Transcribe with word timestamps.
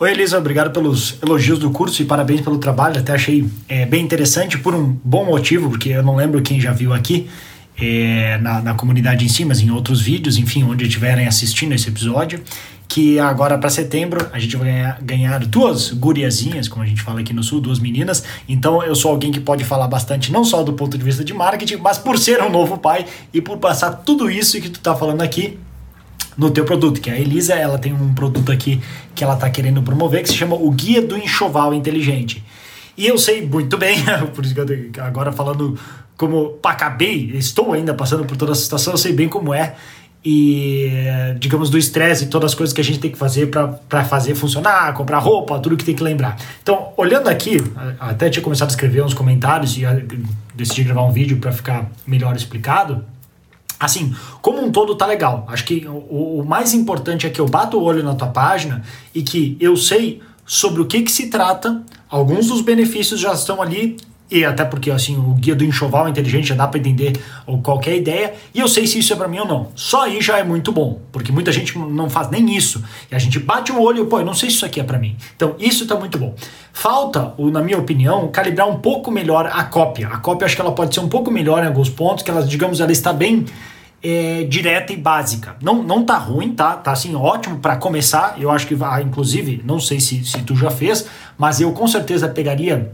Oi, 0.00 0.12
Elisa, 0.12 0.38
obrigado 0.38 0.70
pelos 0.70 1.20
elogios 1.20 1.58
do 1.58 1.72
curso 1.72 2.00
e 2.00 2.04
parabéns 2.04 2.40
pelo 2.40 2.58
trabalho. 2.58 3.00
Até 3.00 3.14
achei 3.14 3.44
é, 3.68 3.84
bem 3.84 4.04
interessante 4.04 4.56
por 4.56 4.72
um 4.72 4.96
bom 5.02 5.24
motivo, 5.24 5.70
porque 5.70 5.88
eu 5.88 6.04
não 6.04 6.14
lembro 6.14 6.40
quem 6.40 6.60
já 6.60 6.70
viu 6.70 6.94
aqui 6.94 7.28
é, 7.76 8.38
na, 8.38 8.62
na 8.62 8.74
comunidade 8.74 9.24
em 9.24 9.28
si, 9.28 9.44
mas 9.44 9.60
em 9.60 9.72
outros 9.72 10.00
vídeos, 10.00 10.38
enfim, 10.38 10.62
onde 10.62 10.84
estiverem 10.84 11.26
assistindo 11.26 11.72
esse 11.72 11.88
episódio, 11.88 12.40
que 12.86 13.18
agora 13.18 13.58
para 13.58 13.68
setembro 13.70 14.24
a 14.32 14.38
gente 14.38 14.56
vai 14.56 14.68
ganhar, 14.68 15.02
ganhar, 15.02 15.44
duas 15.44 15.90
guriazinhas, 15.90 16.68
como 16.68 16.84
a 16.84 16.86
gente 16.86 17.02
fala 17.02 17.18
aqui 17.18 17.32
no 17.32 17.42
sul, 17.42 17.60
duas 17.60 17.80
meninas. 17.80 18.22
Então 18.48 18.80
eu 18.84 18.94
sou 18.94 19.10
alguém 19.10 19.32
que 19.32 19.40
pode 19.40 19.64
falar 19.64 19.88
bastante, 19.88 20.30
não 20.30 20.44
só 20.44 20.62
do 20.62 20.74
ponto 20.74 20.96
de 20.96 21.02
vista 21.02 21.24
de 21.24 21.34
marketing, 21.34 21.78
mas 21.78 21.98
por 21.98 22.16
ser 22.16 22.40
um 22.40 22.48
novo 22.48 22.78
pai 22.78 23.04
e 23.34 23.40
por 23.40 23.58
passar 23.58 23.90
tudo 23.90 24.30
isso 24.30 24.60
que 24.60 24.68
tu 24.68 24.78
tá 24.78 24.94
falando 24.94 25.22
aqui 25.22 25.58
no 26.38 26.50
teu 26.50 26.64
produto, 26.64 27.00
que 27.00 27.10
a 27.10 27.18
Elisa, 27.18 27.54
ela 27.54 27.78
tem 27.78 27.92
um 27.92 28.14
produto 28.14 28.52
aqui 28.52 28.80
que 29.12 29.24
ela 29.24 29.34
está 29.34 29.50
querendo 29.50 29.82
promover, 29.82 30.22
que 30.22 30.28
se 30.28 30.36
chama 30.36 30.54
o 30.54 30.70
Guia 30.70 31.02
do 31.02 31.18
Enxoval 31.18 31.74
Inteligente. 31.74 32.44
E 32.96 33.06
eu 33.06 33.18
sei 33.18 33.44
muito 33.44 33.76
bem, 33.76 33.98
por 34.34 34.44
isso 34.44 34.54
que 34.54 34.60
eu 34.60 35.04
agora 35.04 35.32
falando 35.32 35.76
como 36.16 36.58
acabei, 36.64 37.30
estou 37.34 37.72
ainda 37.72 37.92
passando 37.92 38.24
por 38.24 38.36
toda 38.36 38.52
a 38.52 38.54
situação, 38.54 38.92
eu 38.92 38.98
sei 38.98 39.12
bem 39.12 39.28
como 39.28 39.52
é 39.52 39.74
e 40.24 40.90
digamos 41.38 41.70
do 41.70 41.78
estresse 41.78 42.24
e 42.24 42.26
todas 42.26 42.50
as 42.50 42.54
coisas 42.54 42.74
que 42.74 42.80
a 42.80 42.84
gente 42.84 42.98
tem 42.98 43.10
que 43.10 43.18
fazer 43.18 43.46
para 43.46 44.04
fazer 44.04 44.34
funcionar, 44.34 44.92
comprar 44.94 45.18
roupa, 45.18 45.58
tudo 45.58 45.76
que 45.76 45.84
tem 45.84 45.94
que 45.94 46.02
lembrar. 46.02 46.36
Então, 46.62 46.92
olhando 46.96 47.28
aqui, 47.28 47.58
até 47.98 48.28
tinha 48.28 48.42
começado 48.42 48.68
a 48.68 48.72
escrever 48.72 49.02
uns 49.02 49.14
comentários 49.14 49.76
e 49.76 49.82
decidi 50.54 50.84
gravar 50.84 51.04
um 51.04 51.12
vídeo 51.12 51.38
para 51.38 51.52
ficar 51.52 51.90
melhor 52.06 52.34
explicado. 52.34 53.04
Assim, 53.78 54.14
como 54.42 54.60
um 54.60 54.72
todo 54.72 54.96
tá 54.96 55.06
legal. 55.06 55.46
Acho 55.48 55.64
que 55.64 55.86
o, 55.86 56.40
o, 56.40 56.44
mais 56.44 56.74
importante 56.74 57.26
é 57.26 57.30
que 57.30 57.40
eu 57.40 57.46
bato 57.46 57.78
o 57.78 57.82
olho 57.82 58.02
na 58.02 58.14
tua 58.14 58.28
página 58.28 58.82
e 59.14 59.22
que 59.22 59.56
eu 59.60 59.76
sei 59.76 60.20
sobre 60.44 60.82
o 60.82 60.86
que, 60.86 61.02
que 61.02 61.12
se 61.12 61.28
trata. 61.28 61.82
Alguns 62.10 62.48
dos 62.48 62.60
benefícios 62.60 63.20
já 63.20 63.32
estão 63.32 63.62
ali 63.62 63.96
e 64.30 64.44
até 64.44 64.64
porque 64.64 64.90
assim 64.90 65.16
o 65.16 65.34
guia 65.34 65.54
do 65.54 65.64
enxoval 65.64 66.08
inteligente 66.08 66.48
já 66.48 66.54
dá 66.54 66.66
para 66.66 66.78
entender 66.78 67.18
qualquer 67.62 67.96
ideia 67.96 68.34
e 68.54 68.60
eu 68.60 68.68
sei 68.68 68.86
se 68.86 68.98
isso 68.98 69.12
é 69.12 69.16
para 69.16 69.28
mim 69.28 69.38
ou 69.38 69.46
não. 69.46 69.68
Só 69.74 70.04
aí 70.04 70.20
já 70.20 70.38
é 70.38 70.44
muito 70.44 70.70
bom, 70.70 71.00
porque 71.10 71.32
muita 71.32 71.50
gente 71.50 71.78
não 71.78 72.10
faz 72.10 72.30
nem 72.30 72.54
isso. 72.54 72.82
E 73.10 73.14
a 73.14 73.18
gente 73.18 73.38
bate 73.38 73.72
o 73.72 73.80
olho 73.80 74.04
e 74.04 74.06
pô, 74.06 74.18
eu 74.18 74.24
não 74.24 74.34
sei 74.34 74.50
se 74.50 74.56
isso 74.56 74.66
aqui 74.66 74.80
é 74.80 74.84
para 74.84 74.98
mim. 74.98 75.16
Então, 75.34 75.54
isso 75.58 75.86
tá 75.86 75.94
muito 75.94 76.18
bom. 76.18 76.34
Falta, 76.72 77.34
na 77.38 77.62
minha 77.62 77.78
opinião, 77.78 78.28
calibrar 78.28 78.68
um 78.68 78.78
pouco 78.78 79.10
melhor 79.10 79.50
a 79.52 79.64
cópia. 79.64 80.08
A 80.08 80.18
cópia 80.18 80.46
acho 80.46 80.54
que 80.54 80.60
ela 80.60 80.72
pode 80.72 80.94
ser 80.94 81.00
um 81.00 81.08
pouco 81.08 81.30
melhor 81.30 81.62
em 81.62 81.66
alguns 81.66 81.88
pontos, 81.88 82.22
que 82.22 82.30
ela, 82.30 82.42
digamos, 82.42 82.80
ela 82.80 82.92
está 82.92 83.12
bem 83.12 83.46
é, 84.02 84.44
direta 84.44 84.92
e 84.92 84.96
básica. 84.96 85.56
Não, 85.62 85.82
não 85.82 86.04
tá 86.04 86.18
ruim, 86.18 86.54
tá? 86.54 86.74
Tá 86.76 86.92
assim 86.92 87.14
ótimo 87.14 87.58
para 87.58 87.76
começar. 87.76 88.36
Eu 88.38 88.50
acho 88.50 88.66
que 88.66 88.74
vai, 88.74 89.02
inclusive, 89.02 89.62
não 89.64 89.80
sei 89.80 90.00
se, 90.00 90.24
se 90.24 90.42
tu 90.42 90.54
já 90.54 90.70
fez, 90.70 91.06
mas 91.36 91.60
eu 91.60 91.72
com 91.72 91.86
certeza 91.86 92.28
pegaria 92.28 92.92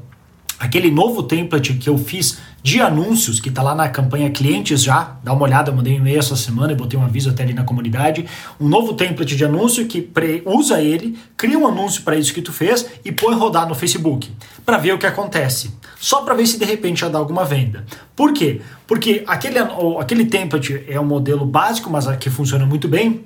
aquele 0.59 0.91
novo 0.91 1.23
template 1.23 1.75
que 1.75 1.89
eu 1.89 1.99
fiz 1.99 2.39
de 2.63 2.81
anúncios, 2.81 3.41
que 3.41 3.51
está 3.51 3.63
lá 3.63 3.75
na 3.75 3.89
campanha 3.91 4.31
clientes 4.31 4.83
já, 4.83 5.19
dá 5.23 5.35
uma 5.35 5.43
olhada, 5.43 5.71
mandei 5.71 5.93
um 5.93 5.97
e-mail 5.97 6.19
essa 6.19 6.35
semana 6.35 6.73
e 6.73 6.75
botei 6.75 6.99
um 6.99 7.05
aviso 7.05 7.29
até 7.29 7.43
ali 7.43 7.53
na 7.53 7.63
comunidade, 7.63 8.25
um 8.59 8.67
novo 8.67 8.95
template 8.95 9.37
de 9.37 9.45
anúncio 9.45 9.87
que 9.87 10.11
usa 10.47 10.81
ele, 10.81 11.19
cria 11.37 11.59
um 11.59 11.69
anúncio 11.69 12.03
para 12.03 12.17
isso 12.17 12.33
que 12.33 12.41
tu 12.41 12.53
fez 12.53 12.87
e 13.05 13.13
põe 13.13 13.35
rodar 13.35 13.69
no 13.69 13.75
Facebook, 13.75 14.33
para 14.65 14.79
ver 14.79 14.95
o 14.95 14.99
que 14.99 15.07
acontece. 15.07 15.75
Só 16.01 16.23
para 16.23 16.33
ver 16.33 16.47
se 16.47 16.59
de 16.59 16.65
repente 16.65 17.01
já 17.01 17.09
dá 17.11 17.19
alguma 17.19 17.45
venda. 17.45 17.85
Por 18.17 18.33
quê? 18.33 18.63
Porque 18.87 19.23
aquele, 19.27 19.59
aquele 20.01 20.25
template 20.25 20.85
é 20.89 20.99
um 20.99 21.05
modelo 21.05 21.45
básico, 21.45 21.91
mas 21.91 22.07
que 22.17 22.31
funciona 22.31 22.65
muito 22.65 22.89
bem, 22.89 23.25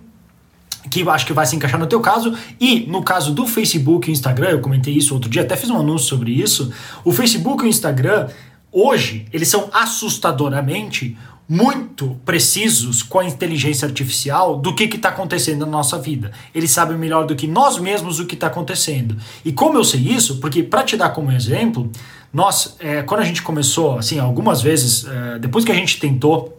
que 0.90 1.00
eu 1.00 1.10
acho 1.10 1.26
que 1.26 1.32
vai 1.32 1.46
se 1.46 1.56
encaixar 1.56 1.78
no 1.78 1.86
teu 1.86 2.00
caso. 2.00 2.34
E 2.60 2.80
no 2.80 3.02
caso 3.02 3.32
do 3.32 3.46
Facebook 3.46 4.08
e 4.08 4.12
Instagram, 4.12 4.50
eu 4.50 4.60
comentei 4.60 4.94
isso 4.94 5.14
outro 5.14 5.30
dia, 5.30 5.42
até 5.42 5.56
fiz 5.56 5.70
um 5.70 5.78
anúncio 5.78 6.06
sobre 6.06 6.32
isso. 6.32 6.72
O 7.04 7.12
Facebook 7.12 7.62
e 7.62 7.66
o 7.66 7.68
Instagram, 7.68 8.28
hoje, 8.70 9.26
eles 9.32 9.48
são 9.48 9.68
assustadoramente 9.72 11.16
muito 11.48 12.20
precisos 12.26 13.02
com 13.02 13.20
a 13.20 13.24
inteligência 13.24 13.86
artificial 13.88 14.58
do 14.58 14.74
que 14.74 14.84
está 14.84 15.08
acontecendo 15.08 15.60
na 15.60 15.72
nossa 15.72 15.98
vida. 15.98 16.30
Eles 16.54 16.70
sabem 16.70 16.98
melhor 16.98 17.26
do 17.26 17.34
que 17.34 17.46
nós 17.46 17.78
mesmos 17.78 18.20
o 18.20 18.26
que 18.26 18.34
está 18.34 18.48
acontecendo. 18.48 19.16
E 19.42 19.50
como 19.50 19.78
eu 19.78 19.84
sei 19.84 20.00
isso? 20.00 20.38
Porque, 20.40 20.62
para 20.62 20.82
te 20.82 20.94
dar 20.94 21.08
como 21.08 21.32
exemplo, 21.32 21.90
nós, 22.30 22.76
é, 22.78 23.02
quando 23.02 23.20
a 23.20 23.24
gente 23.24 23.40
começou, 23.40 23.96
assim, 23.96 24.18
algumas 24.18 24.60
vezes, 24.60 25.06
é, 25.06 25.38
depois 25.38 25.64
que 25.64 25.72
a 25.72 25.74
gente 25.74 25.98
tentou 25.98 26.54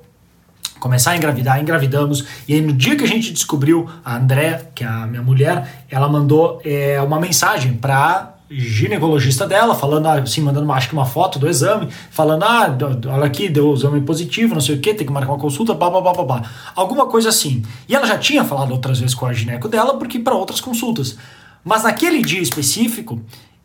começar 0.80 1.12
a 1.12 1.18
engravidar, 1.18 1.60
engravidamos. 1.60 2.26
E 2.48 2.54
aí, 2.54 2.62
no 2.62 2.74
dia 2.74 2.96
que 2.96 3.04
a 3.04 3.08
gente 3.08 3.32
descobriu, 3.32 3.90
a 4.04 4.18
André, 4.18 4.70
que 4.74 4.84
é 4.84 4.88
a 4.88 5.06
minha 5.06 5.22
mulher, 5.22 5.86
ela 5.90 6.08
mandou 6.08 6.62
é, 6.64 7.02
uma 7.02 7.20
mensagem 7.20 7.74
para 7.74 8.36
ginecologista 8.50 9.48
dela, 9.48 9.76
falando 9.76 10.08
assim, 10.08 10.42
mandando 10.42 10.66
uma, 10.66 10.74
acho 10.74 10.88
que 10.88 10.94
uma 10.94 11.06
foto 11.06 11.38
do 11.38 11.48
exame, 11.48 11.88
falando, 12.10 12.44
ah, 12.44 12.76
olha 13.08 13.26
aqui, 13.26 13.48
deu 13.48 13.70
o 13.70 13.74
exame 13.76 14.02
positivo, 14.02 14.56
não 14.56 14.62
sei 14.62 14.76
o 14.76 14.80
que, 14.80 14.94
tem 14.94 15.06
que 15.06 15.14
marcar 15.14 15.32
uma 15.32 15.38
consulta, 15.38 15.74
blá, 15.74 15.90
blá, 15.90 16.02
blá, 16.02 16.14
blá, 16.14 16.24
blá. 16.24 16.44
Alguma 16.76 17.06
coisa 17.06 17.30
assim. 17.30 17.64
E 17.88 17.96
ela 17.96 18.08
já 18.08 18.18
tinha 18.18 18.44
falado 18.44 18.72
outras 18.72 19.00
vezes 19.00 19.14
com 19.14 19.28
a 19.28 19.34
gineco 19.34 19.68
dela, 19.68 19.98
porque 19.98 20.18
para 20.18 20.34
outras 20.34 20.60
consultas. 20.60 21.16
Mas 21.64 21.84
naquele 21.84 22.22
dia 22.22 22.42
específico, 22.42 23.22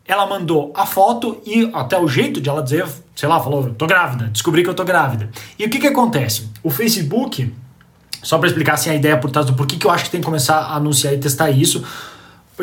ela 0.07 0.27
mandou 0.27 0.71
a 0.75 0.85
foto 0.85 1.41
e 1.45 1.69
até 1.73 1.99
o 1.99 2.07
jeito 2.07 2.39
de 2.39 2.47
ela 2.49 2.61
dizer, 2.61 2.85
sei 3.15 3.27
lá, 3.27 3.39
falou, 3.39 3.71
tô 3.71 3.87
grávida, 3.87 4.25
descobri 4.25 4.63
que 4.63 4.69
eu 4.69 4.73
tô 4.73 4.85
grávida. 4.85 5.29
E 5.57 5.65
o 5.65 5.69
que 5.69 5.79
que 5.79 5.87
acontece? 5.87 6.49
O 6.61 6.69
Facebook, 6.69 7.51
só 8.21 8.37
para 8.37 8.47
explicar 8.47 8.73
assim 8.73 8.89
a 8.89 8.95
ideia 8.95 9.17
por 9.17 9.31
trás 9.31 9.47
do 9.47 9.53
porquê 9.53 9.77
que 9.77 9.85
eu 9.85 9.91
acho 9.91 10.05
que 10.05 10.11
tem 10.11 10.21
que 10.21 10.25
começar 10.25 10.57
a 10.57 10.75
anunciar 10.75 11.13
e 11.13 11.17
testar 11.17 11.49
isso, 11.49 11.83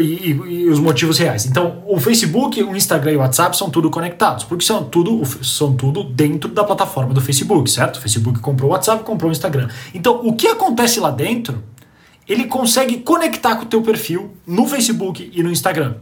e, 0.00 0.30
e, 0.30 0.69
os 0.70 0.78
motivos 0.78 1.19
reais. 1.19 1.44
Então, 1.44 1.82
o 1.86 1.98
Facebook, 1.98 2.62
o 2.62 2.75
Instagram 2.75 3.12
e 3.12 3.16
o 3.16 3.19
WhatsApp 3.19 3.56
são 3.56 3.69
tudo 3.69 3.91
conectados, 3.91 4.44
porque 4.44 4.64
são 4.64 4.84
tudo, 4.84 5.22
são 5.44 5.74
tudo 5.74 6.03
dentro 6.04 6.48
da 6.50 6.64
plataforma 6.64 7.12
do 7.12 7.20
Facebook, 7.20 7.70
certo? 7.70 7.97
O 7.97 8.00
Facebook 8.00 8.41
comprou 8.41 8.70
o 8.70 8.72
WhatsApp, 8.72 9.04
comprou 9.04 9.28
o 9.28 9.32
Instagram. 9.32 9.69
Então, 9.92 10.20
o 10.24 10.32
que 10.32 10.47
acontece 10.47 10.98
lá 10.98 11.10
dentro, 11.10 11.62
ele 12.28 12.47
consegue 12.47 12.99
conectar 12.99 13.56
com 13.56 13.62
o 13.62 13.66
teu 13.66 13.83
perfil 13.83 14.37
no 14.47 14.66
Facebook 14.66 15.31
e 15.33 15.43
no 15.43 15.50
Instagram. 15.50 15.97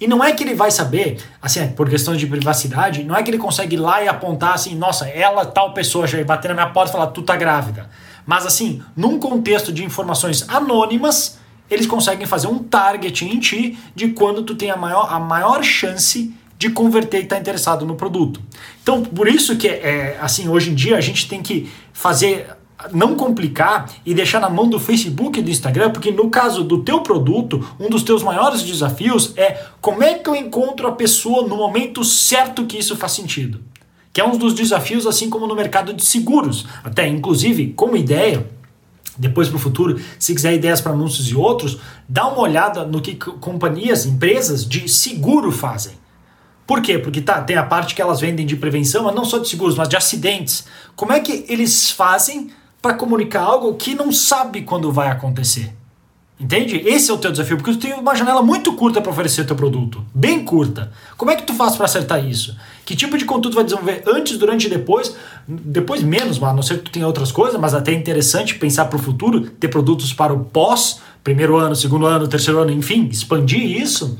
E 0.00 0.06
não 0.06 0.22
é 0.22 0.32
que 0.32 0.42
ele 0.42 0.54
vai 0.54 0.70
saber, 0.70 1.18
assim, 1.40 1.60
é 1.60 1.66
por 1.66 1.88
questão 1.88 2.16
de 2.16 2.26
privacidade, 2.26 3.04
não 3.04 3.14
é 3.14 3.22
que 3.22 3.30
ele 3.30 3.38
consegue 3.38 3.76
ir 3.76 3.78
lá 3.78 4.02
e 4.02 4.08
apontar 4.08 4.54
assim, 4.54 4.74
nossa, 4.74 5.06
ela, 5.08 5.46
tal 5.46 5.72
pessoa, 5.72 6.06
já 6.06 6.22
bater 6.24 6.48
na 6.48 6.54
minha 6.54 6.70
porta 6.70 6.90
e 6.90 6.92
falar, 6.92 7.06
tu 7.08 7.22
tá 7.22 7.36
grávida. 7.36 7.88
Mas 8.26 8.46
assim, 8.46 8.82
num 8.96 9.18
contexto 9.18 9.72
de 9.72 9.84
informações 9.84 10.48
anônimas, 10.48 11.38
eles 11.70 11.86
conseguem 11.86 12.26
fazer 12.26 12.46
um 12.46 12.58
target 12.58 13.24
em 13.24 13.38
ti 13.38 13.78
de 13.94 14.08
quando 14.08 14.42
tu 14.42 14.54
tem 14.54 14.70
a 14.70 14.76
maior, 14.76 15.12
a 15.12 15.18
maior 15.18 15.62
chance 15.62 16.34
de 16.58 16.70
converter 16.70 17.18
e 17.18 17.22
estar 17.24 17.36
tá 17.36 17.40
interessado 17.40 17.84
no 17.84 17.94
produto. 17.94 18.40
Então, 18.82 19.02
por 19.02 19.28
isso 19.28 19.56
que 19.56 19.68
é, 19.68 20.18
assim, 20.20 20.48
hoje 20.48 20.70
em 20.70 20.74
dia 20.74 20.96
a 20.96 21.00
gente 21.00 21.28
tem 21.28 21.42
que 21.42 21.70
fazer 21.92 22.48
não 22.92 23.14
complicar 23.14 23.90
e 24.04 24.12
deixar 24.12 24.40
na 24.40 24.50
mão 24.50 24.68
do 24.68 24.80
Facebook 24.80 25.38
e 25.38 25.42
do 25.42 25.50
Instagram, 25.50 25.90
porque 25.90 26.10
no 26.10 26.28
caso 26.28 26.64
do 26.64 26.82
teu 26.82 27.00
produto, 27.00 27.64
um 27.78 27.88
dos 27.88 28.02
teus 28.02 28.22
maiores 28.22 28.62
desafios 28.62 29.32
é 29.36 29.64
como 29.80 30.02
é 30.02 30.14
que 30.14 30.28
eu 30.28 30.34
encontro 30.34 30.86
a 30.86 30.92
pessoa 30.92 31.46
no 31.46 31.56
momento 31.56 32.04
certo 32.04 32.66
que 32.66 32.78
isso 32.78 32.96
faz 32.96 33.12
sentido. 33.12 33.60
Que 34.12 34.20
é 34.20 34.24
um 34.24 34.36
dos 34.36 34.54
desafios, 34.54 35.06
assim 35.06 35.28
como 35.28 35.46
no 35.46 35.56
mercado 35.56 35.92
de 35.92 36.04
seguros. 36.04 36.66
Até, 36.84 37.08
inclusive, 37.08 37.72
como 37.72 37.96
ideia, 37.96 38.46
depois 39.18 39.48
para 39.48 39.56
o 39.56 39.60
futuro, 39.60 40.00
se 40.18 40.34
quiser 40.34 40.54
ideias 40.54 40.80
para 40.80 40.92
anúncios 40.92 41.28
e 41.28 41.34
outros, 41.34 41.78
dá 42.08 42.26
uma 42.26 42.40
olhada 42.40 42.84
no 42.84 43.00
que 43.00 43.14
companhias, 43.14 44.06
empresas 44.06 44.66
de 44.68 44.88
seguro 44.88 45.50
fazem. 45.50 45.94
Por 46.66 46.80
quê? 46.80 46.98
Porque 46.98 47.20
tá, 47.20 47.42
tem 47.42 47.56
a 47.56 47.62
parte 47.62 47.94
que 47.94 48.00
elas 48.00 48.20
vendem 48.20 48.46
de 48.46 48.56
prevenção, 48.56 49.04
mas 49.04 49.14
não 49.14 49.24
só 49.24 49.38
de 49.38 49.48
seguros, 49.48 49.76
mas 49.76 49.88
de 49.88 49.96
acidentes. 49.96 50.64
Como 50.96 51.12
é 51.12 51.20
que 51.20 51.44
eles 51.48 51.90
fazem 51.90 52.50
para 52.84 52.92
comunicar 52.92 53.40
algo 53.40 53.72
que 53.76 53.94
não 53.94 54.12
sabe 54.12 54.60
quando 54.60 54.92
vai 54.92 55.08
acontecer. 55.08 55.72
Entende? 56.38 56.82
Esse 56.84 57.10
é 57.10 57.14
o 57.14 57.16
teu 57.16 57.30
desafio, 57.30 57.56
porque 57.56 57.72
tu 57.72 57.78
tem 57.78 57.94
uma 57.94 58.14
janela 58.14 58.42
muito 58.42 58.74
curta 58.74 59.00
para 59.00 59.10
oferecer 59.10 59.46
teu 59.46 59.56
produto, 59.56 60.04
bem 60.14 60.44
curta. 60.44 60.92
Como 61.16 61.30
é 61.30 61.36
que 61.36 61.44
tu 61.44 61.54
faz 61.54 61.76
para 61.76 61.86
acertar 61.86 62.22
isso? 62.22 62.54
Que 62.84 62.94
tipo 62.94 63.16
de 63.16 63.24
conteúdo 63.24 63.54
vai 63.54 63.64
desenvolver 63.64 64.02
antes, 64.06 64.36
durante 64.36 64.66
e 64.66 64.68
depois? 64.68 65.16
Depois 65.48 66.02
menos, 66.02 66.42
a 66.42 66.52
não 66.52 66.60
ser 66.60 66.76
que 66.76 66.84
tu 66.84 66.90
tenha 66.90 67.06
outras 67.06 67.32
coisas, 67.32 67.58
mas 67.58 67.72
até 67.72 67.92
é 67.92 67.94
interessante 67.94 68.56
pensar 68.56 68.84
para 68.84 68.96
o 68.96 69.02
futuro, 69.02 69.48
ter 69.48 69.68
produtos 69.68 70.12
para 70.12 70.34
o 70.34 70.40
pós, 70.44 71.00
primeiro 71.22 71.56
ano, 71.56 71.74
segundo 71.74 72.04
ano, 72.04 72.28
terceiro 72.28 72.60
ano, 72.60 72.70
enfim, 72.70 73.08
expandir 73.10 73.64
isso 73.64 74.18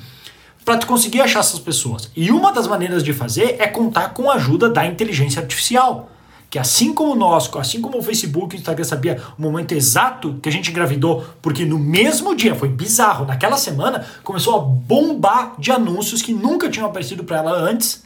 para 0.65 0.79
tu 0.79 0.87
conseguir 0.87 1.21
achar 1.21 1.41
essas 1.41 1.61
pessoas. 1.61 2.11
E 2.17 2.31
uma 2.31 2.51
das 2.51 2.67
maneiras 2.67 3.05
de 3.05 3.13
fazer 3.13 3.57
é 3.59 3.67
contar 3.67 4.15
com 4.15 4.31
a 4.31 4.37
ajuda 4.37 4.71
da 4.71 4.87
inteligência 4.87 5.43
artificial 5.43 6.09
que 6.55 6.59
assim 6.61 6.95
como 6.95 7.17
nós, 7.17 7.51
assim 7.57 7.81
como 7.81 7.99
o 7.99 8.03
Facebook 8.03 8.55
e 8.55 8.59
o 8.59 8.61
Instagram 8.61 8.85
sabia 8.85 9.21
o 9.37 9.43
momento 9.43 9.73
exato 9.73 10.39
que 10.41 10.49
a 10.49 10.53
gente 10.53 10.71
engravidou, 10.71 11.27
porque 11.43 11.65
no 11.65 11.81
mesmo 11.81 12.33
dia, 12.33 12.55
foi 12.55 12.69
bizarro, 12.69 13.27
naquela 13.27 13.57
semana 13.57 14.07
começou 14.23 14.55
a 14.55 14.61
bombar 14.61 15.57
de 15.59 15.73
anúncios 15.73 16.23
que 16.23 16.33
nunca 16.33 16.71
tinham 16.71 16.87
aparecido 16.87 17.25
para 17.25 17.39
ela 17.39 17.59
antes, 17.59 18.05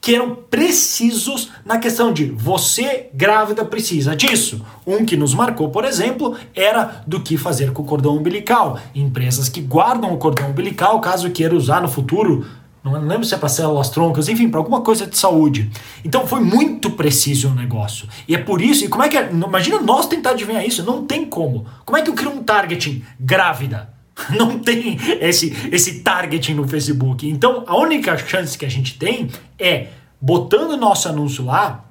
que 0.00 0.14
eram 0.14 0.34
precisos 0.34 1.50
na 1.62 1.78
questão 1.78 2.10
de 2.10 2.24
você 2.24 3.10
grávida 3.12 3.66
precisa 3.66 4.16
disso. 4.16 4.64
Um 4.86 5.04
que 5.04 5.14
nos 5.14 5.34
marcou, 5.34 5.68
por 5.68 5.84
exemplo, 5.84 6.38
era 6.54 7.02
do 7.06 7.20
que 7.20 7.36
fazer 7.36 7.74
com 7.74 7.82
o 7.82 7.86
cordão 7.86 8.16
umbilical. 8.16 8.78
Empresas 8.94 9.50
que 9.50 9.60
guardam 9.60 10.14
o 10.14 10.16
cordão 10.16 10.48
umbilical 10.48 11.02
caso 11.02 11.28
queira 11.28 11.54
usar 11.54 11.82
no 11.82 11.88
futuro 11.88 12.46
não 12.84 13.00
lembro 13.00 13.24
se 13.24 13.34
é 13.34 13.38
para 13.38 13.48
células 13.48 13.88
troncas, 13.88 14.28
enfim, 14.28 14.50
para 14.50 14.60
alguma 14.60 14.82
coisa 14.82 15.06
de 15.06 15.16
saúde. 15.16 15.70
Então 16.04 16.26
foi 16.26 16.40
muito 16.40 16.90
preciso 16.90 17.48
o 17.48 17.54
negócio. 17.54 18.06
E 18.28 18.34
é 18.34 18.38
por 18.38 18.60
isso, 18.60 18.84
e 18.84 18.88
como 18.88 19.02
é 19.02 19.08
que 19.08 19.16
é? 19.16 19.30
Imagina 19.30 19.80
nós 19.80 20.06
tentar 20.06 20.30
adivinhar 20.30 20.64
isso, 20.64 20.84
não 20.84 21.06
tem 21.06 21.24
como. 21.24 21.66
Como 21.84 21.96
é 21.96 22.02
que 22.02 22.10
eu 22.10 22.14
crio 22.14 22.30
um 22.30 22.42
targeting 22.42 23.02
grávida? 23.18 23.94
Não 24.38 24.60
tem 24.60 24.96
esse, 25.20 25.52
esse 25.72 25.98
targeting 25.98 26.54
no 26.54 26.68
Facebook. 26.68 27.28
Então 27.28 27.64
a 27.66 27.76
única 27.76 28.16
chance 28.16 28.56
que 28.56 28.64
a 28.64 28.70
gente 28.70 28.96
tem 28.96 29.28
é 29.58 29.88
botando 30.20 30.76
nosso 30.76 31.08
anúncio 31.08 31.44
lá 31.44 31.84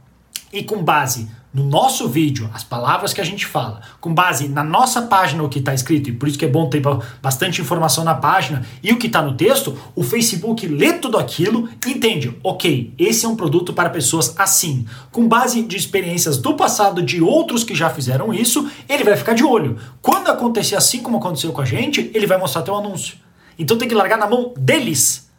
e 0.52 0.64
com 0.64 0.82
base 0.82 1.28
no 1.54 1.64
nosso 1.64 2.10
vídeo, 2.10 2.50
as 2.52 2.64
palavras 2.64 3.14
que 3.14 3.22
a 3.22 3.24
gente 3.24 3.46
fala, 3.46 3.82
com 4.02 4.12
base 4.12 4.48
na 4.48 4.64
nossa 4.64 5.04
página 5.04 5.44
o 5.44 5.50
que 5.50 5.60
está 5.60 5.74
escrito, 5.74 6.10
e 6.10 6.14
por 6.14 6.28
isso 6.28 6.38
que 6.38 6.46
é 6.46 6.48
bom 6.48 6.68
ter 6.68 6.82
bastante 7.22 7.62
informação 7.62 8.04
na 8.04 8.16
página 8.16 8.66
e 8.82 8.92
o 8.92 8.98
que 8.98 9.06
está 9.06 9.22
no 9.22 9.36
texto, 9.36 9.78
o 9.96 10.04
Facebook 10.04 10.66
lê 10.66 10.94
tudo 10.94 11.18
aquilo 11.18 11.70
e 11.86 11.92
entende, 11.92 12.36
ok, 12.44 12.94
esse 12.98 13.26
é 13.26 13.30
um 13.30 13.36
produto 13.36 13.72
para 13.72 13.92
pessoas 13.92 14.34
assim. 14.40 14.88
Com 15.12 15.28
base 15.28 15.62
de 15.62 15.78
experiências 15.78 16.40
do 16.40 16.56
passado 16.56 17.04
de 17.04 17.22
outros 17.22 17.64
que 17.64 17.76
já 17.76 17.90
fizeram 17.90 18.34
isso, 18.34 18.68
ele 18.90 19.04
vai 19.04 19.16
ficar 19.16 19.34
de 19.34 19.44
olho. 19.44 19.78
Quando 20.02 20.30
acontecer 20.30 20.76
assim 20.76 21.04
como 21.04 21.18
aconteceu 21.18 21.52
com 21.52 21.62
a 21.62 21.66
gente, 21.66 22.10
ele 22.16 22.26
vai 22.26 22.40
mostrar 22.40 22.64
teu 22.64 22.76
anúncio. 22.76 23.18
Então 23.60 23.78
tem 23.78 23.88
que 23.88 23.94
largar 23.94 24.18
na 24.18 24.28
mão 24.28 24.54
deles 24.58 25.30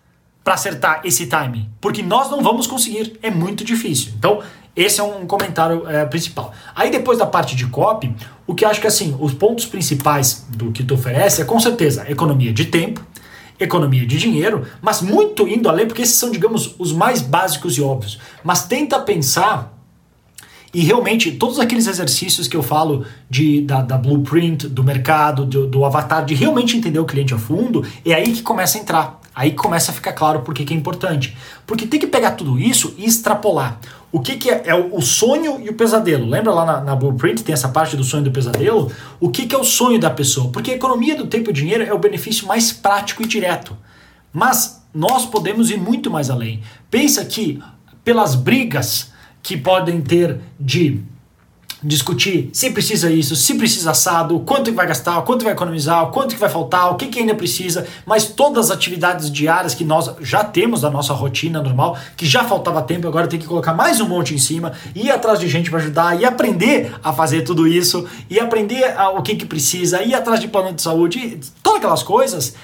para 0.45 0.55
acertar 0.55 1.01
esse 1.05 1.27
timing, 1.27 1.71
porque 1.81 2.03
nós 2.03 2.31
não 2.31 2.43
vamos 2.43 2.67
conseguir, 2.67 3.19
é 3.23 3.31
muito 3.31 3.65
difícil. 3.65 4.13
Então, 4.19 4.43
esse 4.77 5.01
é 5.01 5.03
um 5.03 5.27
comentário 5.27 5.89
é, 5.89 6.05
principal. 6.05 6.53
Aí 6.75 6.91
depois 6.91 7.19
da 7.19 7.27
parte 7.27 7.55
de 7.55 7.67
copy, 7.67 8.15
o 8.47 8.55
que 8.55 8.65
acho 8.65 8.81
que 8.81 8.87
assim, 8.87 9.17
os 9.19 9.33
pontos 9.33 9.67
principais 9.67 10.45
do 10.49 10.73
que 10.73 10.83
tu 10.83 10.95
oferece 10.95 11.43
é 11.43 11.45
com 11.45 11.59
certeza 11.61 12.05
economia 12.11 12.53
de 12.53 12.67
tempo, 12.67 13.05
economia 13.59 14.07
de 14.07 14.19
dinheiro, 14.19 14.67
mas 14.83 15.01
muito 15.01 15.47
indo 15.47 15.69
além, 15.69 15.87
porque 15.87 16.03
esses 16.03 16.17
são, 16.17 16.31
digamos, 16.31 16.75
os 16.79 16.93
mais 16.93 17.23
básicos 17.23 17.77
e 17.77 17.83
óbvios. 17.83 18.19
Mas 18.43 18.67
tenta 18.67 18.99
pensar 19.01 19.74
e 20.75 20.81
realmente 20.81 21.31
todos 21.31 21.61
aqueles 21.61 21.87
exercícios 21.87 22.49
que 22.49 22.57
eu 22.57 22.63
falo 22.63 23.07
de, 23.31 23.63
da, 23.63 23.81
da 23.81 23.97
blueprint, 23.97 24.67
do 24.67 24.83
mercado, 24.83 25.47
do, 25.47 25.69
do 25.69 25.85
avatar, 25.85 26.25
de 26.25 26.35
realmente 26.35 26.77
entender 26.77 26.99
o 26.99 27.05
cliente 27.05 27.33
a 27.33 27.39
fundo, 27.39 27.87
é 28.05 28.13
aí 28.13 28.33
que 28.33 28.43
começa 28.43 28.77
a 28.77 28.81
entrar. 28.81 29.21
Aí 29.33 29.53
começa 29.53 29.91
a 29.91 29.95
ficar 29.95 30.13
claro 30.13 30.41
por 30.41 30.53
que, 30.53 30.65
que 30.65 30.75
é 30.75 30.77
importante. 30.77 31.37
Porque 31.67 31.87
tem 31.87 31.99
que 31.99 32.07
pegar 32.07 32.33
tudo 32.33 32.59
isso 32.59 32.95
e 32.99 33.05
extrapolar. 33.05 33.81
O 34.11 34.21
que, 34.21 34.37
que 34.37 34.51
é, 34.51 34.63
é 34.67 34.75
o 34.75 35.01
sonho 35.01 35.61
e 35.61 35.69
o 35.69 35.75
pesadelo? 35.75 36.27
Lembra 36.27 36.53
lá 36.53 36.65
na, 36.65 36.81
na, 36.81 36.97
Blueprint 36.97 37.43
tem 37.43 37.53
essa 37.53 37.69
parte 37.69 37.97
do 37.97 38.05
sonho 38.05 38.21
e 38.21 38.25
do 38.25 38.31
pesadelo? 38.31 38.93
O 39.19 39.29
que, 39.29 39.47
que 39.47 39.55
é 39.55 39.59
o 39.59 39.65
sonho 39.65 39.99
da 39.99 40.11
pessoa? 40.11 40.51
Porque 40.53 40.71
a 40.71 40.75
economia 40.75 41.17
do 41.17 41.27
tempo 41.27 41.51
e 41.51 41.53
dinheiro 41.53 41.83
é 41.83 41.93
o 41.93 41.99
benefício 41.99 42.47
mais 42.47 42.73
prático 42.73 43.23
e 43.23 43.27
direto. 43.27 43.77
Mas 44.33 44.85
nós 44.95 45.27
podemos 45.27 45.71
ir 45.71 45.79
muito 45.79 46.11
mais 46.11 46.31
além. 46.31 46.63
Pensa 46.89 47.25
que 47.25 47.61
pelas 48.05 48.37
brigas 48.37 49.13
que 49.45 49.57
podem 49.59 50.01
ter 50.01 50.41
de 50.59 51.05
discutir 51.83 52.49
se 52.51 52.71
precisa 52.71 53.11
isso, 53.11 53.37
se 53.37 53.55
precisa 53.57 53.91
assado, 53.91 54.41
quanto 54.41 54.73
vai 54.73 54.87
gastar, 54.87 55.21
quanto 55.21 55.45
vai 55.45 55.53
economizar, 55.53 56.07
quanto 56.07 56.35
que 56.35 56.41
vai 56.41 56.49
faltar, 56.49 56.91
o 56.91 56.95
que, 56.95 57.09
que 57.09 57.19
ainda 57.19 57.35
precisa, 57.35 57.87
mas 58.07 58.25
todas 58.25 58.71
as 58.71 58.77
atividades 58.79 59.31
diárias 59.31 59.75
que 59.75 59.85
nós 59.85 60.11
já 60.23 60.43
temos 60.43 60.81
da 60.81 60.89
nossa 60.89 61.13
rotina 61.13 61.61
normal, 61.61 61.99
que 62.17 62.25
já 62.25 62.43
faltava 62.43 62.81
tempo, 62.81 63.07
agora 63.07 63.27
tem 63.27 63.39
que 63.39 63.47
colocar 63.47 63.75
mais 63.75 64.01
um 64.01 64.09
monte 64.09 64.35
em 64.35 64.39
cima, 64.39 64.73
ir 64.95 65.11
atrás 65.11 65.39
de 65.39 65.47
gente 65.47 65.69
para 65.69 65.79
ajudar 65.79 66.19
e 66.19 66.25
aprender 66.25 66.95
a 67.05 67.13
fazer 67.13 67.43
tudo 67.43 67.69
isso, 67.69 68.09
e 68.31 68.41
aprender 68.41 68.99
a, 68.99 69.11
o 69.11 69.21
que, 69.21 69.37
que 69.37 69.45
precisa, 69.45 70.03
ir 70.03 70.15
atrás 70.15 70.41
de 70.41 70.49
plano 70.49 70.73
de 70.73 70.81
saúde, 70.81 71.39
todas 71.63 71.81
aquelas 71.81 72.03
coisas, 72.03 72.55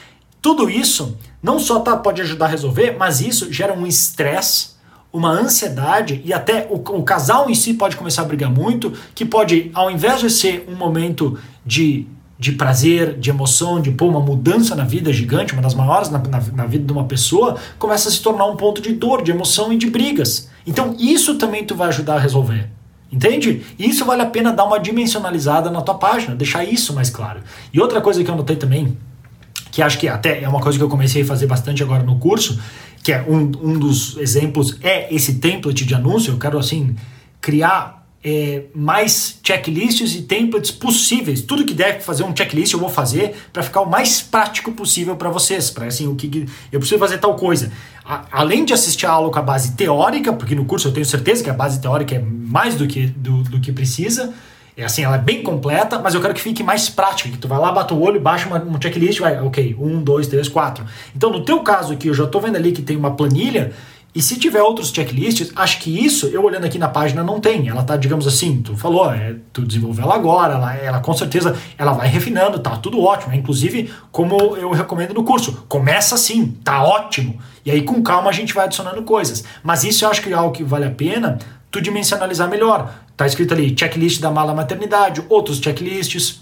tudo 0.41 0.71
isso 0.71 1.19
não 1.43 1.59
só 1.59 1.81
tá, 1.81 1.95
pode 1.95 2.23
ajudar 2.23 2.47
a 2.47 2.49
resolver, 2.49 2.97
mas 2.99 3.21
isso 3.21 3.53
gera 3.53 3.75
um 3.75 3.87
estresse 3.87 4.70
uma 5.13 5.31
ansiedade 5.31 6.23
e 6.25 6.33
até 6.33 6.67
o, 6.71 6.77
o, 6.77 7.03
casal 7.03 7.51
em 7.51 7.55
si 7.55 7.75
pode 7.75 7.97
começar 7.97 8.23
a 8.23 8.25
brigar 8.25 8.51
muito, 8.51 8.93
que 9.15 9.25
pode, 9.25 9.71
ao 9.75 9.91
invés 9.91 10.21
de 10.21 10.31
ser 10.31 10.67
um 10.69 10.77
momento 10.77 11.39
de, 11.67 12.07
de 12.39 12.53
prazer, 12.53 13.19
de 13.19 13.31
emoção, 13.31 13.81
de 13.81 13.91
pô, 13.91 14.07
uma 14.07 14.21
mudança 14.21 14.75
na 14.77 14.85
vida 14.85 15.13
gigante, 15.13 15.53
uma 15.53 15.63
das 15.63 15.75
maiores 15.75 16.11
na, 16.11 16.19
na, 16.19 16.41
na 16.55 16.67
vida 16.67 16.85
de 16.85 16.93
uma 16.93 17.05
pessoa, 17.05 17.57
começa 17.79 18.09
a 18.09 18.13
se 18.13 18.23
tornar 18.23 18.47
um 18.47 18.57
ponto 18.57 18.81
de 18.81 18.93
dor, 18.93 19.23
de 19.23 19.33
emoção 19.33 19.73
e 19.73 19.77
de 19.77 19.89
brigas. 19.89 20.49
Então 20.67 20.95
isso 20.99 21.35
também 21.37 21.65
tu 21.65 21.75
vai 21.75 21.89
ajudar 21.89 22.15
a 22.15 22.21
resolver. 22.21 22.71
Entende? 23.13 23.67
Isso 23.77 24.05
vale 24.05 24.23
a 24.23 24.27
pena 24.27 24.53
dar 24.53 24.65
uma 24.65 24.79
dimensionalizada 24.79 25.69
na 25.69 25.83
tua 25.83 25.97
página, 25.97 26.37
deixar 26.37 26.63
isso 26.63 26.95
mais 26.95 27.11
claro. 27.11 27.41
E 27.73 27.81
outra 27.81 28.01
coisa 28.01 28.23
que 28.23 28.31
eu 28.31 28.37
notei 28.37 28.55
também, 28.55 28.97
que 29.71 29.83
acho 29.83 29.99
que 29.99 30.09
até 30.09 30.43
é 30.43 30.49
uma 30.49 30.61
coisa 30.61 30.79
que 30.79 30.85
eu 30.85 30.89
comecei 30.89 31.23
a 31.23 31.25
fazer 31.25 31.47
bastante 31.47 31.83
agora 31.83 32.03
no 32.03 32.19
curso, 32.19 32.61
que 33.03 33.13
é 33.13 33.23
um, 33.23 33.51
um 33.63 33.79
dos 33.79 34.17
exemplos, 34.19 34.77
é 34.83 35.13
esse 35.15 35.35
template 35.35 35.85
de 35.85 35.95
anúncio. 35.95 36.33
Eu 36.35 36.39
quero, 36.39 36.59
assim, 36.59 36.95
criar 37.41 38.01
é, 38.23 38.65
mais 38.75 39.39
checklists 39.43 40.15
e 40.15 40.23
templates 40.23 40.71
possíveis. 40.71 41.41
Tudo 41.41 41.65
que 41.65 41.73
deve 41.73 42.01
fazer 42.01 42.23
um 42.23 42.37
checklist 42.37 42.73
eu 42.73 42.79
vou 42.79 42.91
fazer 42.91 43.35
para 43.53 43.63
ficar 43.63 43.81
o 43.81 43.91
mais 43.91 44.21
prático 44.21 44.73
possível 44.73 45.17
para 45.17 45.31
vocês. 45.31 45.71
Para 45.71 45.87
assim, 45.87 46.07
o 46.07 46.15
que 46.15 46.47
eu 46.71 46.79
preciso 46.79 46.99
fazer 46.99 47.19
tal 47.19 47.35
coisa. 47.37 47.73
A, 48.05 48.27
além 48.31 48.65
de 48.65 48.75
assistir 48.75 49.07
a 49.07 49.11
aula 49.11 49.31
com 49.31 49.39
a 49.39 49.43
base 49.43 49.73
teórica, 49.73 50.33
porque 50.33 50.55
no 50.55 50.67
curso 50.67 50.89
eu 50.89 50.93
tenho 50.93 51.07
certeza 51.07 51.43
que 51.43 51.51
a 51.51 51.55
base 51.55 51.81
teórica 51.81 52.15
é 52.15 52.19
mais 52.19 52.75
do 52.75 52.87
que, 52.87 53.07
do, 53.07 53.43
do 53.45 53.61
que 53.61 53.73
precisa. 53.73 54.35
É 54.81 54.85
assim, 54.85 55.05
ela 55.05 55.17
é 55.17 55.19
bem 55.19 55.43
completa, 55.43 55.99
mas 55.99 56.15
eu 56.15 56.21
quero 56.21 56.33
que 56.33 56.41
fique 56.41 56.63
mais 56.63 56.89
prática, 56.89 57.29
que 57.29 57.39
tu 57.39 57.47
vai 57.47 57.59
lá, 57.59 57.71
bate 57.71 57.93
o 57.93 58.01
olho, 58.01 58.21
baixa 58.21 58.47
uma, 58.49 58.59
um 58.63 58.81
checklist, 58.81 59.21
vai, 59.21 59.39
ok, 59.41 59.77
um, 59.79 60.03
dois, 60.03 60.27
três, 60.27 60.49
quatro. 60.49 60.85
Então, 61.15 61.31
no 61.31 61.45
teu 61.45 61.61
caso 61.61 61.93
aqui, 61.93 62.09
eu 62.09 62.15
já 62.15 62.25
estou 62.25 62.41
vendo 62.41 62.57
ali 62.57 62.73
que 62.73 62.81
tem 62.81 62.97
uma 62.97 63.11
planilha, 63.11 63.73
e 64.13 64.21
se 64.21 64.37
tiver 64.37 64.61
outros 64.61 64.91
checklists, 64.91 65.53
acho 65.55 65.79
que 65.79 66.05
isso, 66.05 66.27
eu 66.29 66.43
olhando 66.43 66.65
aqui 66.65 66.79
na 66.79 66.89
página, 66.89 67.23
não 67.23 67.39
tem. 67.39 67.69
Ela 67.69 67.85
tá, 67.85 67.97
digamos 67.97 68.27
assim, 68.27 68.61
tu 68.61 68.77
falou, 68.77 69.13
é, 69.13 69.37
tu 69.53 69.63
desenvolveu 69.63 70.05
ela 70.05 70.17
agora, 70.17 70.55
ela, 70.55 70.77
ela 70.77 71.01
com 71.01 71.13
certeza, 71.13 71.57
ela 71.79 71.93
vai 71.93 72.09
refinando, 72.09 72.59
tá 72.59 72.77
tudo 72.77 73.01
ótimo. 73.01 73.33
Inclusive, 73.35 73.93
como 74.11 74.57
eu 74.57 74.73
recomendo 74.73 75.15
no 75.15 75.23
curso, 75.23 75.65
começa 75.69 76.17
assim, 76.17 76.47
tá 76.65 76.83
ótimo. 76.83 77.39
E 77.65 77.71
aí, 77.71 77.83
com 77.83 78.03
calma, 78.03 78.31
a 78.31 78.33
gente 78.33 78.53
vai 78.53 78.65
adicionando 78.65 79.03
coisas. 79.03 79.45
Mas 79.63 79.85
isso 79.85 80.05
eu 80.05 80.11
acho 80.11 80.23
que 80.23 80.33
é 80.33 80.35
algo 80.35 80.53
que 80.53 80.65
vale 80.65 80.87
a 80.87 80.91
pena 80.91 81.39
tu 81.71 81.81
dimensionalizar 81.81 82.49
melhor. 82.49 82.93
Tá 83.17 83.27
escrito 83.27 83.55
ali 83.55 83.75
checklist 83.77 84.21
da 84.21 84.31
mala 84.31 84.55
maternidade, 84.55 85.23
outros 85.29 85.59
checklists, 85.59 86.41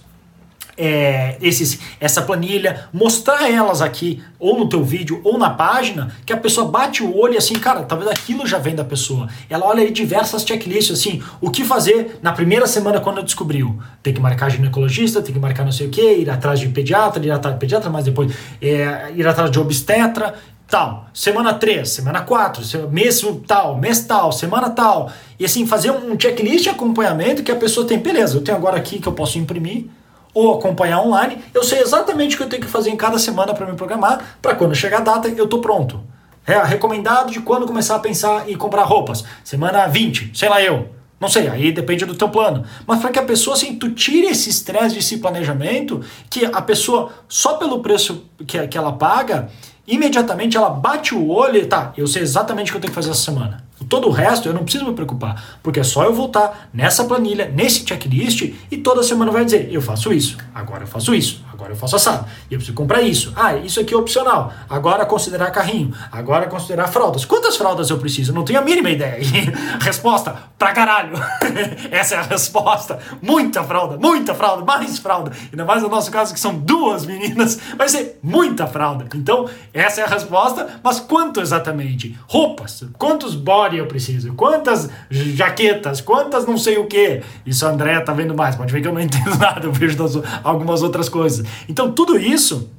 é, 0.79 1.37
esses, 1.43 1.81
essa 1.99 2.23
planilha, 2.23 2.89
mostrar 2.93 3.51
elas 3.51 3.83
aqui, 3.83 4.23
ou 4.39 4.57
no 4.57 4.69
teu 4.69 4.85
vídeo, 4.85 5.21
ou 5.25 5.37
na 5.37 5.51
página, 5.51 6.15
que 6.25 6.33
a 6.33 6.37
pessoa 6.37 6.69
bate 6.69 7.03
o 7.03 7.17
olho 7.17 7.35
e 7.35 7.37
assim, 7.37 7.55
cara, 7.55 7.83
talvez 7.83 8.09
aquilo 8.09 8.47
já 8.47 8.59
vem 8.59 8.77
da 8.77 8.85
pessoa. 8.85 9.29
Ela 9.51 9.67
olha 9.67 9.83
aí 9.83 9.91
diversas 9.91 10.45
checklists, 10.45 10.97
assim, 10.97 11.21
o 11.41 11.51
que 11.51 11.65
fazer 11.65 12.21
na 12.23 12.31
primeira 12.33 12.67
semana 12.69 13.01
quando 13.01 13.23
descobriu. 13.25 13.77
Tem 14.01 14.15
que 14.15 14.21
marcar 14.21 14.49
ginecologista, 14.51 15.21
tem 15.21 15.35
que 15.35 15.41
marcar 15.41 15.65
não 15.65 15.73
sei 15.73 15.89
o 15.89 15.91
que, 15.91 16.01
ir 16.01 16.31
atrás 16.31 16.61
de 16.61 16.69
pediatra, 16.69 17.25
ir 17.27 17.33
atrás 17.33 17.57
de 17.57 17.61
pediatra, 17.61 17.91
mas 17.91 18.05
depois 18.05 18.33
é, 18.63 19.11
ir 19.17 19.27
atrás 19.27 19.51
de 19.51 19.59
obstetra, 19.59 20.35
tal, 20.69 21.07
semana 21.15 21.55
3, 21.55 21.89
semana 21.89 22.21
4, 22.21 22.63
mês 22.91 23.25
tal, 23.47 23.79
mês 23.79 24.01
tal, 24.01 24.31
semana 24.31 24.69
tal. 24.69 25.11
E 25.39 25.45
assim, 25.45 25.67
fazer 25.67 25.91
um 25.91 26.19
checklist 26.21 26.65
de 26.65 26.69
acompanhamento 26.69 27.43
que 27.43 27.51
a 27.51 27.57
pessoa 27.57 27.87
tem, 27.87 27.99
beleza, 27.99 28.37
eu 28.37 28.43
tenho 28.43 28.57
agora 28.57 28.77
aqui 28.77 28.99
que 28.99 29.09
eu 29.09 29.13
posso 29.13 29.39
imprimir 29.39 29.87
ou 30.35 30.55
acompanhar 30.55 31.01
online, 31.01 31.43
eu 31.55 31.65
sei 31.65 31.81
exatamente 31.81 32.35
o 32.35 32.39
que 32.39 32.45
eu 32.45 32.49
tenho 32.49 32.63
que 32.63 32.69
fazer 32.69 32.91
em 32.91 32.97
cada 32.97 33.19
semana 33.19 33.55
para 33.55 33.67
me 33.67 33.75
programar, 33.75 34.39
para 34.43 34.55
quando 34.55 34.75
chegar 34.75 34.99
a 34.99 35.01
data 35.01 35.29
eu 35.29 35.49
tô 35.49 35.59
pronto. 35.59 36.01
É 36.47 36.63
recomendado 36.63 37.33
de 37.33 37.41
quando 37.41 37.67
começar 37.67 37.97
a 37.97 37.99
pensar 37.99 38.49
em 38.49 38.57
comprar 38.57 38.85
roupas. 38.85 39.25
Semana 39.43 39.87
20, 39.87 40.33
sei 40.35 40.49
lá 40.49 40.63
eu. 40.63 40.89
Não 41.21 41.29
sei, 41.29 41.49
aí 41.49 41.73
depende 41.73 42.05
do 42.05 42.15
teu 42.15 42.29
plano. 42.29 42.65
Mas 42.87 43.01
para 43.01 43.11
que 43.11 43.19
a 43.19 43.23
pessoa, 43.23 43.57
assim, 43.57 43.75
tu 43.75 43.91
tire 43.91 44.29
esse 44.29 44.49
estresse 44.49 44.95
desse 44.95 45.19
planejamento, 45.19 46.01
que 46.31 46.45
a 46.45 46.63
pessoa, 46.63 47.11
só 47.29 47.55
pelo 47.55 47.81
preço 47.81 48.25
que, 48.47 48.67
que 48.69 48.79
ela 48.79 48.93
paga, 48.93 49.51
imediatamente 49.89 50.57
ela 50.57 50.69
bate 50.69 51.15
o 51.15 51.29
olho 51.31 51.57
e 51.57 51.65
tá, 51.65 51.93
eu 51.97 52.07
sei 52.07 52.23
exatamente 52.23 52.71
o 52.71 52.73
que 52.73 52.77
eu 52.77 52.81
tenho 52.83 52.91
que 52.91 52.95
fazer 52.95 53.11
essa 53.11 53.23
semana. 53.23 53.65
Todo 53.89 54.09
o 54.09 54.11
resto 54.11 54.49
eu 54.49 54.53
não 54.53 54.65
preciso 54.65 54.85
me 54.85 54.93
preocupar, 54.93 55.59
porque 55.63 55.81
é 55.81 55.83
só 55.83 56.05
eu 56.05 56.13
voltar 56.13 56.69
nessa 56.75 57.05
planilha, 57.05 57.51
nesse 57.55 57.87
checklist 57.87 58.53
e 58.71 58.77
toda 58.77 59.03
semana 59.03 59.33
vai 59.33 59.45
dizer, 59.45 59.69
eu 59.73 59.81
faço 59.81 60.13
isso, 60.13 60.37
agora 60.55 60.83
eu 60.83 60.87
faço 60.87 61.15
isso, 61.15 61.43
agora 61.59 61.73
eu 61.73 61.77
faço 61.77 61.97
assado. 61.97 62.25
E 62.49 62.55
eu 62.55 62.59
preciso 62.59 62.77
comprar 62.77 63.03
isso. 63.03 63.33
Ah, 63.35 63.57
isso 63.57 63.81
aqui 63.81 63.93
é 63.93 63.97
opcional. 63.97 64.53
Agora 64.71 65.05
considerar 65.05 65.51
carrinho. 65.51 65.93
Agora 66.13 66.47
considerar 66.47 66.87
fraldas. 66.87 67.25
Quantas 67.25 67.57
fraldas 67.57 67.91
eu 67.91 67.99
preciso? 67.99 68.33
Não 68.33 68.45
tenho 68.45 68.61
a 68.61 68.63
mínima 68.63 68.89
ideia. 68.91 69.19
resposta, 69.83 70.37
pra 70.57 70.73
caralho. 70.73 71.15
Essa 71.91 72.15
é 72.15 72.19
a 72.19 72.23
resposta. 72.23 73.01
Muita 73.21 73.65
fralda, 73.65 73.97
muita 73.97 74.35
fralda, 74.35 74.65
mais 74.65 74.99
fralda. 75.01 75.33
Ainda 75.51 75.65
mais 75.65 75.83
no 75.83 75.89
nosso 75.89 76.13
caso 76.13 76.33
que 76.33 76.39
são 76.39 76.55
duas 76.55 77.05
meninas, 77.05 77.59
vai 77.77 77.89
ser 77.89 78.21
muita 78.23 78.69
fralda. 78.69 79.07
Então, 79.17 79.49
essa 79.75 80.01
é 80.01 80.05
a 80.05 80.09
resposta. 80.09 80.79
Mas 80.83 81.01
quanto 81.01 81.41
exatamente? 81.41 82.17
Roupas. 82.29 82.85
Quantos 82.97 83.35
body 83.35 83.79
eu 83.79 83.87
preciso? 83.87 84.33
Quantas 84.35 84.89
jaquetas? 85.11 86.01
Quantas 86.01 86.47
não 86.47 86.57
sei 86.57 86.79
o 86.79 86.87
que? 86.87 87.21
Isso 87.45 87.67
a 87.67 87.71
André 87.71 87.99
tá 88.01 88.13
vendo 88.13 88.35
mais. 88.35 88.55
Pode 88.55 88.73
ver 88.73 88.81
que 88.81 88.87
eu 88.87 88.95
não 88.95 89.01
entendo 89.03 89.37
nada. 89.37 89.67
Eu 89.67 89.73
vejo 89.73 89.97
das, 89.97 90.13
algumas 90.45 90.83
outras 90.83 91.09
coisas. 91.09 91.48
Então, 91.69 91.93
tudo 91.93 92.19
isso, 92.19 92.71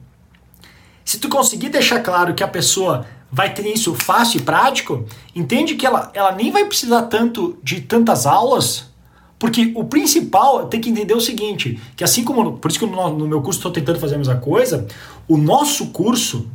se 1.05 1.19
tu 1.19 1.29
conseguir 1.29 1.69
deixar 1.69 2.01
claro 2.01 2.33
que 2.33 2.43
a 2.43 2.47
pessoa 2.47 3.05
vai 3.31 3.53
ter 3.53 3.65
isso 3.67 3.93
fácil 3.93 4.39
e 4.39 4.43
prático, 4.43 5.05
entende 5.35 5.75
que 5.75 5.85
ela, 5.85 6.11
ela 6.13 6.31
nem 6.31 6.51
vai 6.51 6.65
precisar 6.65 7.03
tanto 7.03 7.57
de 7.63 7.81
tantas 7.81 8.25
aulas, 8.25 8.89
porque 9.37 9.71
o 9.75 9.85
principal 9.85 10.67
tem 10.67 10.81
que 10.81 10.89
entender 10.89 11.13
o 11.13 11.21
seguinte, 11.21 11.79
que 11.95 12.03
assim 12.03 12.23
como, 12.23 12.57
por 12.57 12.69
isso 12.69 12.79
que 12.79 12.85
no, 12.85 13.09
no 13.17 13.27
meu 13.27 13.41
curso 13.41 13.59
estou 13.59 13.71
tentando 13.71 13.99
fazer 13.99 14.15
a 14.15 14.17
mesma 14.17 14.35
coisa, 14.37 14.87
o 15.27 15.37
nosso 15.37 15.87
curso, 15.87 16.47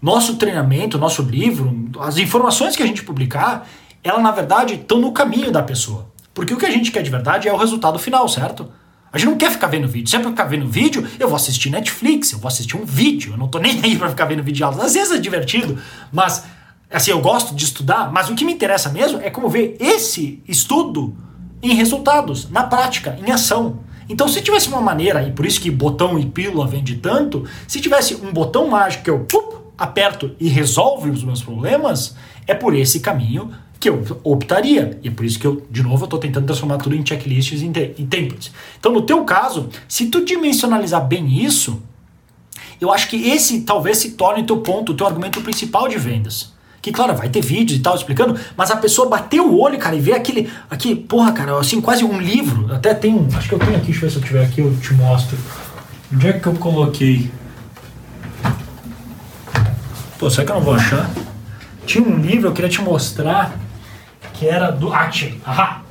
nosso 0.00 0.36
treinamento, 0.36 0.98
nosso 0.98 1.22
livro, 1.22 1.90
as 1.98 2.18
informações 2.18 2.76
que 2.76 2.82
a 2.82 2.86
gente 2.86 3.02
publicar, 3.02 3.68
ela 4.04 4.20
na 4.20 4.30
verdade 4.30 4.74
estão 4.74 4.98
no 4.98 5.12
caminho 5.12 5.50
da 5.50 5.62
pessoa. 5.62 6.08
Porque 6.32 6.54
o 6.54 6.56
que 6.56 6.66
a 6.66 6.70
gente 6.70 6.92
quer 6.92 7.02
de 7.02 7.10
verdade 7.10 7.48
é 7.48 7.52
o 7.52 7.56
resultado 7.56 7.98
final, 7.98 8.28
certo? 8.28 8.70
A 9.12 9.18
gente 9.18 9.28
não 9.28 9.36
quer 9.36 9.50
ficar 9.50 9.66
vendo 9.66 9.88
vídeo. 9.88 10.08
Se 10.08 10.16
é 10.16 10.20
pra 10.20 10.30
ficar 10.30 10.44
vendo 10.44 10.68
vídeo, 10.68 11.06
eu 11.18 11.28
vou 11.28 11.36
assistir 11.36 11.70
Netflix, 11.70 12.32
eu 12.32 12.38
vou 12.38 12.48
assistir 12.48 12.76
um 12.76 12.84
vídeo. 12.84 13.32
Eu 13.32 13.36
não 13.36 13.48
tô 13.48 13.58
nem 13.58 13.80
aí 13.82 13.96
pra 13.96 14.08
ficar 14.08 14.26
vendo 14.26 14.42
vídeo 14.42 14.58
de 14.58 14.64
aulas. 14.64 14.80
Às 14.80 14.94
vezes 14.94 15.12
é 15.12 15.18
divertido, 15.18 15.78
mas 16.12 16.44
assim, 16.90 17.10
eu 17.10 17.20
gosto 17.20 17.54
de 17.54 17.64
estudar, 17.64 18.12
mas 18.12 18.28
o 18.28 18.34
que 18.34 18.44
me 18.44 18.52
interessa 18.52 18.88
mesmo 18.88 19.20
é 19.20 19.30
como 19.30 19.48
ver 19.48 19.76
esse 19.80 20.42
estudo 20.46 21.16
em 21.62 21.74
resultados, 21.74 22.48
na 22.50 22.64
prática, 22.64 23.18
em 23.24 23.30
ação. 23.30 23.80
Então, 24.08 24.26
se 24.26 24.40
tivesse 24.40 24.68
uma 24.68 24.80
maneira, 24.80 25.22
e 25.22 25.30
por 25.30 25.46
isso 25.46 25.60
que 25.60 25.70
botão 25.70 26.18
e 26.18 26.26
pílula 26.26 26.66
vende 26.66 26.96
tanto, 26.96 27.44
se 27.68 27.80
tivesse 27.80 28.16
um 28.16 28.32
botão 28.32 28.68
mágico 28.68 29.04
que 29.04 29.10
eu 29.10 29.20
pup, 29.20 29.60
aperto 29.78 30.34
e 30.40 30.48
resolve 30.48 31.10
os 31.10 31.22
meus 31.22 31.42
problemas, 31.42 32.16
é 32.46 32.52
por 32.52 32.74
esse 32.74 33.00
caminho 33.00 33.50
que 33.80 33.88
eu 33.88 34.04
optaria. 34.22 34.98
E 35.02 35.08
é 35.08 35.10
por 35.10 35.24
isso 35.24 35.38
que 35.38 35.46
eu, 35.46 35.66
de 35.70 35.82
novo, 35.82 36.04
estou 36.04 36.18
tentando 36.18 36.44
transformar 36.44 36.76
tudo 36.76 36.94
em 36.94 37.04
checklists 37.04 37.62
e 37.62 37.64
em, 37.64 37.72
em 37.98 38.06
templates. 38.06 38.52
Então, 38.78 38.92
no 38.92 39.00
teu 39.00 39.24
caso, 39.24 39.70
se 39.88 40.06
tu 40.06 40.22
dimensionalizar 40.22 41.04
bem 41.06 41.42
isso, 41.42 41.82
eu 42.78 42.92
acho 42.92 43.08
que 43.08 43.30
esse 43.30 43.62
talvez 43.62 43.96
se 43.96 44.10
torne 44.12 44.42
o 44.42 44.46
teu 44.46 44.58
ponto, 44.58 44.92
o 44.92 44.94
teu 44.94 45.06
argumento 45.06 45.40
principal 45.40 45.88
de 45.88 45.96
vendas. 45.96 46.52
Que, 46.82 46.92
claro, 46.92 47.14
vai 47.14 47.28
ter 47.30 47.40
vídeos 47.40 47.78
e 47.78 47.82
tal 47.82 47.94
explicando, 47.94 48.38
mas 48.56 48.70
a 48.70 48.76
pessoa 48.76 49.08
bater 49.08 49.40
o 49.40 49.58
olho, 49.58 49.78
cara, 49.78 49.96
e 49.96 50.00
ver 50.00 50.12
aquele. 50.12 50.50
Aqui, 50.70 50.94
porra, 50.94 51.32
cara, 51.32 51.58
assim, 51.58 51.80
quase 51.80 52.04
um 52.04 52.18
livro. 52.20 52.72
Até 52.72 52.92
tem 52.94 53.14
um. 53.14 53.28
Acho 53.34 53.48
que 53.48 53.54
eu 53.54 53.58
tenho 53.58 53.76
aqui, 53.76 53.86
deixa 53.86 53.98
eu 53.98 54.08
ver 54.08 54.10
se 54.10 54.16
eu 54.16 54.22
tiver 54.22 54.44
aqui, 54.44 54.60
eu 54.60 54.76
te 54.76 54.92
mostro. 54.94 55.38
Onde 56.12 56.28
é 56.28 56.32
que 56.34 56.46
eu 56.46 56.54
coloquei? 56.54 57.30
Pô, 60.18 60.28
será 60.28 60.44
que 60.44 60.52
eu 60.52 60.56
não 60.56 60.62
vou 60.62 60.74
achar? 60.74 61.10
Tinha 61.86 62.06
um 62.06 62.18
livro, 62.18 62.48
eu 62.48 62.52
queria 62.52 62.70
te 62.70 62.80
mostrar 62.80 63.58
que 64.40 64.48
era 64.48 64.72
do. 64.72 64.90
Ah, 64.90 65.10
Ahá! 65.44 65.82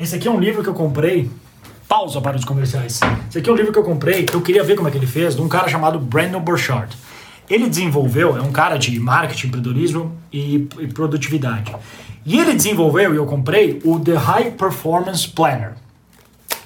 Esse 0.00 0.16
aqui 0.16 0.26
é 0.26 0.30
um 0.30 0.40
livro 0.40 0.62
que 0.62 0.68
eu 0.70 0.74
comprei. 0.74 1.30
Pausa 1.86 2.22
para 2.22 2.38
os 2.38 2.44
comerciais. 2.44 3.00
Esse 3.28 3.38
aqui 3.38 3.50
é 3.50 3.52
um 3.52 3.56
livro 3.56 3.70
que 3.70 3.78
eu 3.78 3.84
comprei, 3.84 4.24
que 4.24 4.34
eu 4.34 4.40
queria 4.40 4.64
ver 4.64 4.76
como 4.76 4.88
é 4.88 4.90
que 4.90 4.96
ele 4.96 5.06
fez, 5.06 5.36
de 5.36 5.42
um 5.42 5.48
cara 5.48 5.68
chamado 5.68 5.98
Brandon 5.98 6.40
Burchard. 6.40 6.96
Ele 7.50 7.68
desenvolveu, 7.68 8.36
é 8.36 8.42
um 8.42 8.50
cara 8.50 8.78
de 8.78 8.98
marketing, 8.98 9.48
empreendedorismo 9.48 10.16
e, 10.32 10.68
e 10.78 10.86
produtividade. 10.86 11.74
E 12.24 12.38
ele 12.38 12.54
desenvolveu, 12.54 13.12
e 13.12 13.16
eu 13.16 13.26
comprei, 13.26 13.80
o 13.84 13.98
The 14.00 14.14
High 14.14 14.50
Performance 14.52 15.28
Planner. 15.28 15.74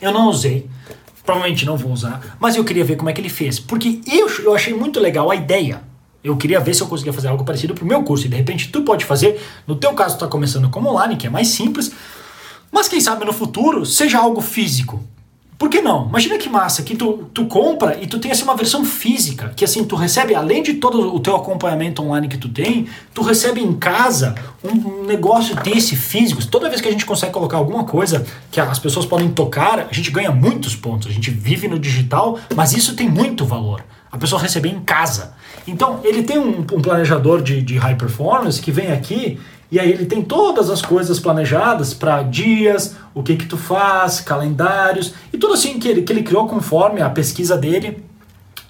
Eu 0.01 0.13
não 0.13 0.29
usei, 0.29 0.69
provavelmente 1.25 1.65
não 1.65 1.77
vou 1.77 1.93
usar, 1.93 2.37
mas 2.39 2.57
eu 2.57 2.65
queria 2.65 2.85
ver 2.85 2.97
como 2.97 3.11
é 3.11 3.13
que 3.13 3.21
ele 3.21 3.29
fez. 3.29 3.59
Porque 3.59 4.01
eu, 4.11 4.29
eu 4.45 4.55
achei 4.55 4.75
muito 4.75 4.99
legal 5.01 5.31
a 5.31 5.37
ideia. 5.37 5.83
Eu 6.23 6.37
queria 6.37 6.61
ver 6.61 6.75
se 6.75 6.83
eu 6.83 6.87
conseguia 6.87 7.13
fazer 7.13 7.29
algo 7.29 7.45
parecido 7.45 7.75
para 7.75 7.85
o 7.85 7.87
meu 7.87 8.03
curso. 8.03 8.27
E 8.27 8.29
de 8.29 8.37
repente 8.37 8.71
tu 8.71 8.83
pode 8.83 9.05
fazer. 9.05 9.41
No 9.67 9.75
teu 9.75 9.93
caso, 9.93 10.15
tu 10.15 10.19
está 10.19 10.29
começando 10.29 10.71
como 10.71 10.91
online, 10.91 11.17
que 11.17 11.27
é 11.27 11.31
mais 11.31 11.49
simples. 11.49 11.93
Mas 12.71 12.89
quem 12.89 13.01
sabe 13.01 13.25
no 13.25 13.33
futuro 13.33 13.85
seja 13.85 14.19
algo 14.19 14.41
físico. 14.41 15.03
Por 15.63 15.71
que 15.71 15.81
não? 15.81 16.09
Imagina 16.09 16.39
que 16.39 16.49
massa, 16.49 16.83
que 16.83 16.97
tu, 16.97 17.31
tu 17.33 17.47
compra 17.47 17.97
e 18.03 18.09
tu 18.09 18.19
tem 18.19 18.33
assim 18.33 18.43
uma 18.43 18.57
versão 18.57 18.85
física, 18.85 19.53
que 19.55 19.65
assim 19.65 19.85
tu 19.85 19.95
recebe, 19.95 20.35
além 20.35 20.61
de 20.61 20.75
todo 20.75 21.15
o 21.15 21.21
teu 21.21 21.37
acompanhamento 21.37 22.03
online 22.03 22.27
que 22.27 22.37
tu 22.37 22.49
tem, 22.49 22.89
tu 23.15 23.23
recebe 23.23 23.61
em 23.61 23.73
casa 23.75 24.35
um 24.65 25.05
negócio 25.05 25.55
desse 25.55 25.95
físico. 25.95 26.45
Toda 26.47 26.69
vez 26.69 26.81
que 26.81 26.89
a 26.89 26.91
gente 26.91 27.07
consegue 27.07 27.33
colocar 27.33 27.59
alguma 27.59 27.85
coisa 27.85 28.27
que 28.51 28.61
as 28.61 28.81
pessoas 28.81 29.07
podem 29.07 29.31
tocar, 29.31 29.87
a 29.89 29.95
gente 29.95 30.11
ganha 30.11 30.33
muitos 30.33 30.75
pontos. 30.75 31.07
A 31.07 31.13
gente 31.13 31.31
vive 31.31 31.69
no 31.69 31.79
digital, 31.79 32.41
mas 32.57 32.73
isso 32.73 32.97
tem 32.97 33.09
muito 33.09 33.45
valor. 33.45 33.85
A 34.11 34.19
pessoa 34.19 34.43
receber 34.43 34.69
em 34.69 34.81
casa. 34.81 35.33
Então, 35.65 36.01
ele 36.03 36.25
tem 36.25 36.41
um, 36.41 36.59
um 36.59 36.83
planejador 36.83 37.41
de, 37.41 37.63
de 37.63 37.79
high 37.79 37.95
performance 37.95 38.61
que 38.61 38.73
vem 38.73 38.91
aqui 38.91 39.39
e 39.73 39.81
aí 39.81 39.91
ele 39.91 40.05
tem 40.05 40.21
todas 40.21 40.69
as 40.69 40.83
coisas 40.83 41.19
planejadas 41.19 41.95
para 41.95 42.23
dias, 42.23 42.95
o 43.15 43.23
que 43.23 43.37
que 43.37 43.47
tu 43.47 43.57
faz, 43.57 44.21
calendários 44.21 45.15
e 45.33 45.39
tudo 45.39 45.55
assim 45.55 45.79
que 45.79 45.89
ele, 45.89 46.03
que 46.03 46.13
ele 46.13 46.23
criou 46.23 46.47
conforme 46.47 47.01
a 47.01 47.09
pesquisa 47.09 47.57
dele, 47.57 48.05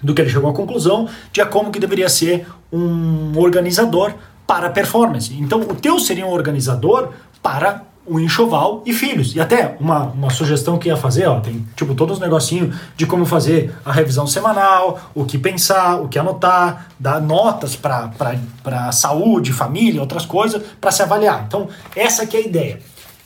do 0.01 0.13
que 0.13 0.21
ele 0.21 0.29
chegou 0.29 0.49
à 0.49 0.53
conclusão 0.53 1.09
de 1.33 1.45
como 1.47 1.71
que 1.71 1.79
deveria 1.79 2.07
ser 2.07 2.47
um 2.71 3.37
organizador 3.37 4.13
para 4.47 4.69
performance. 4.69 5.33
Então 5.33 5.59
o 5.59 5.75
teu 5.75 5.99
seria 5.99 6.25
um 6.25 6.31
organizador 6.31 7.09
para 7.41 7.83
o 8.05 8.19
enxoval 8.19 8.83
e 8.85 8.93
filhos. 8.93 9.35
E 9.35 9.39
até 9.39 9.77
uma, 9.79 10.03
uma 10.05 10.29
sugestão 10.29 10.77
que 10.77 10.89
ia 10.89 10.97
fazer, 10.97 11.25
ó, 11.27 11.39
tem 11.39 11.65
tipo 11.75 11.95
todos 11.95 12.17
os 12.17 12.21
negocinhos 12.21 12.75
de 12.95 13.05
como 13.05 13.25
fazer 13.25 13.73
a 13.85 13.91
revisão 13.91 14.27
semanal, 14.27 14.99
o 15.15 15.25
que 15.25 15.37
pensar, 15.37 16.01
o 16.01 16.07
que 16.07 16.19
anotar, 16.19 16.89
dar 16.99 17.21
notas 17.21 17.75
para 17.75 18.91
saúde, 18.91 19.53
família, 19.53 20.01
outras 20.01 20.25
coisas, 20.25 20.61
para 20.79 20.91
se 20.91 21.01
avaliar. 21.01 21.45
Então, 21.47 21.69
essa 21.95 22.25
que 22.25 22.35
é 22.35 22.39
a 22.41 22.43
ideia. 22.43 22.79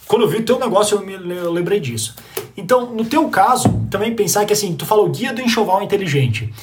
Quando 0.07 0.21
eu 0.21 0.29
vi 0.29 0.37
o 0.37 0.43
teu 0.43 0.57
negócio, 0.57 0.97
eu 0.97 1.05
me 1.05 1.17
lembrei 1.17 1.79
disso. 1.79 2.15
Então, 2.55 2.85
no 2.87 3.03
teu 3.03 3.27
caso, 3.29 3.67
também 3.91 4.15
pensar 4.15 4.45
que 4.45 4.53
assim, 4.53 4.73
tu 4.73 4.85
falou 4.85 5.09
guia 5.09 5.33
do 5.33 5.41
enxoval 5.41 5.81
inteligente. 5.81 6.53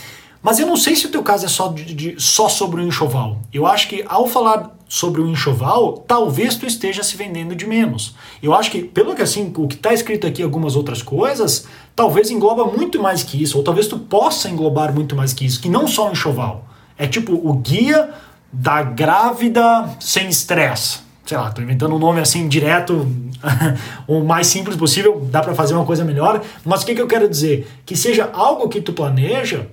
Mas 0.44 0.58
eu 0.58 0.66
não 0.66 0.76
sei 0.76 0.94
se 0.94 1.06
o 1.06 1.08
teu 1.08 1.22
caso 1.22 1.46
é 1.46 1.48
só, 1.48 1.68
de, 1.68 1.94
de, 1.94 2.20
só 2.20 2.50
sobre 2.50 2.82
o 2.82 2.84
enxoval. 2.86 3.38
Eu 3.50 3.66
acho 3.66 3.88
que 3.88 4.04
ao 4.06 4.26
falar 4.26 4.76
sobre 4.86 5.22
o 5.22 5.26
enxoval, 5.26 6.04
talvez 6.06 6.54
tu 6.54 6.66
esteja 6.66 7.02
se 7.02 7.16
vendendo 7.16 7.56
de 7.56 7.66
menos. 7.66 8.14
Eu 8.42 8.52
acho 8.52 8.70
que, 8.70 8.82
pelo 8.82 9.14
que 9.14 9.22
assim, 9.22 9.50
o 9.56 9.66
que 9.66 9.74
está 9.74 9.94
escrito 9.94 10.26
aqui, 10.26 10.42
algumas 10.42 10.76
outras 10.76 11.02
coisas, 11.02 11.66
talvez 11.96 12.30
engloba 12.30 12.66
muito 12.66 13.00
mais 13.00 13.22
que 13.22 13.42
isso, 13.42 13.56
ou 13.56 13.64
talvez 13.64 13.88
tu 13.88 13.98
possa 13.98 14.50
englobar 14.50 14.94
muito 14.94 15.16
mais 15.16 15.32
que 15.32 15.46
isso, 15.46 15.62
que 15.62 15.68
não 15.70 15.88
só 15.88 16.10
o 16.10 16.12
enxoval. 16.12 16.66
É 16.98 17.06
tipo 17.06 17.32
o 17.32 17.54
guia 17.54 18.10
da 18.52 18.82
grávida 18.82 19.96
sem 19.98 20.28
estresse. 20.28 20.98
Sei 21.24 21.38
lá, 21.38 21.50
tô 21.52 21.62
inventando 21.62 21.94
um 21.94 21.98
nome 21.98 22.20
assim 22.20 22.46
direto, 22.48 23.10
o 24.06 24.22
mais 24.22 24.48
simples 24.48 24.76
possível, 24.76 25.26
dá 25.30 25.40
para 25.40 25.54
fazer 25.54 25.72
uma 25.72 25.86
coisa 25.86 26.04
melhor. 26.04 26.42
Mas 26.62 26.82
o 26.82 26.86
que, 26.86 26.94
que 26.94 27.00
eu 27.00 27.08
quero 27.08 27.26
dizer? 27.30 27.66
Que 27.86 27.96
seja 27.96 28.28
algo 28.34 28.68
que 28.68 28.82
tu 28.82 28.92
planeja 28.92 29.70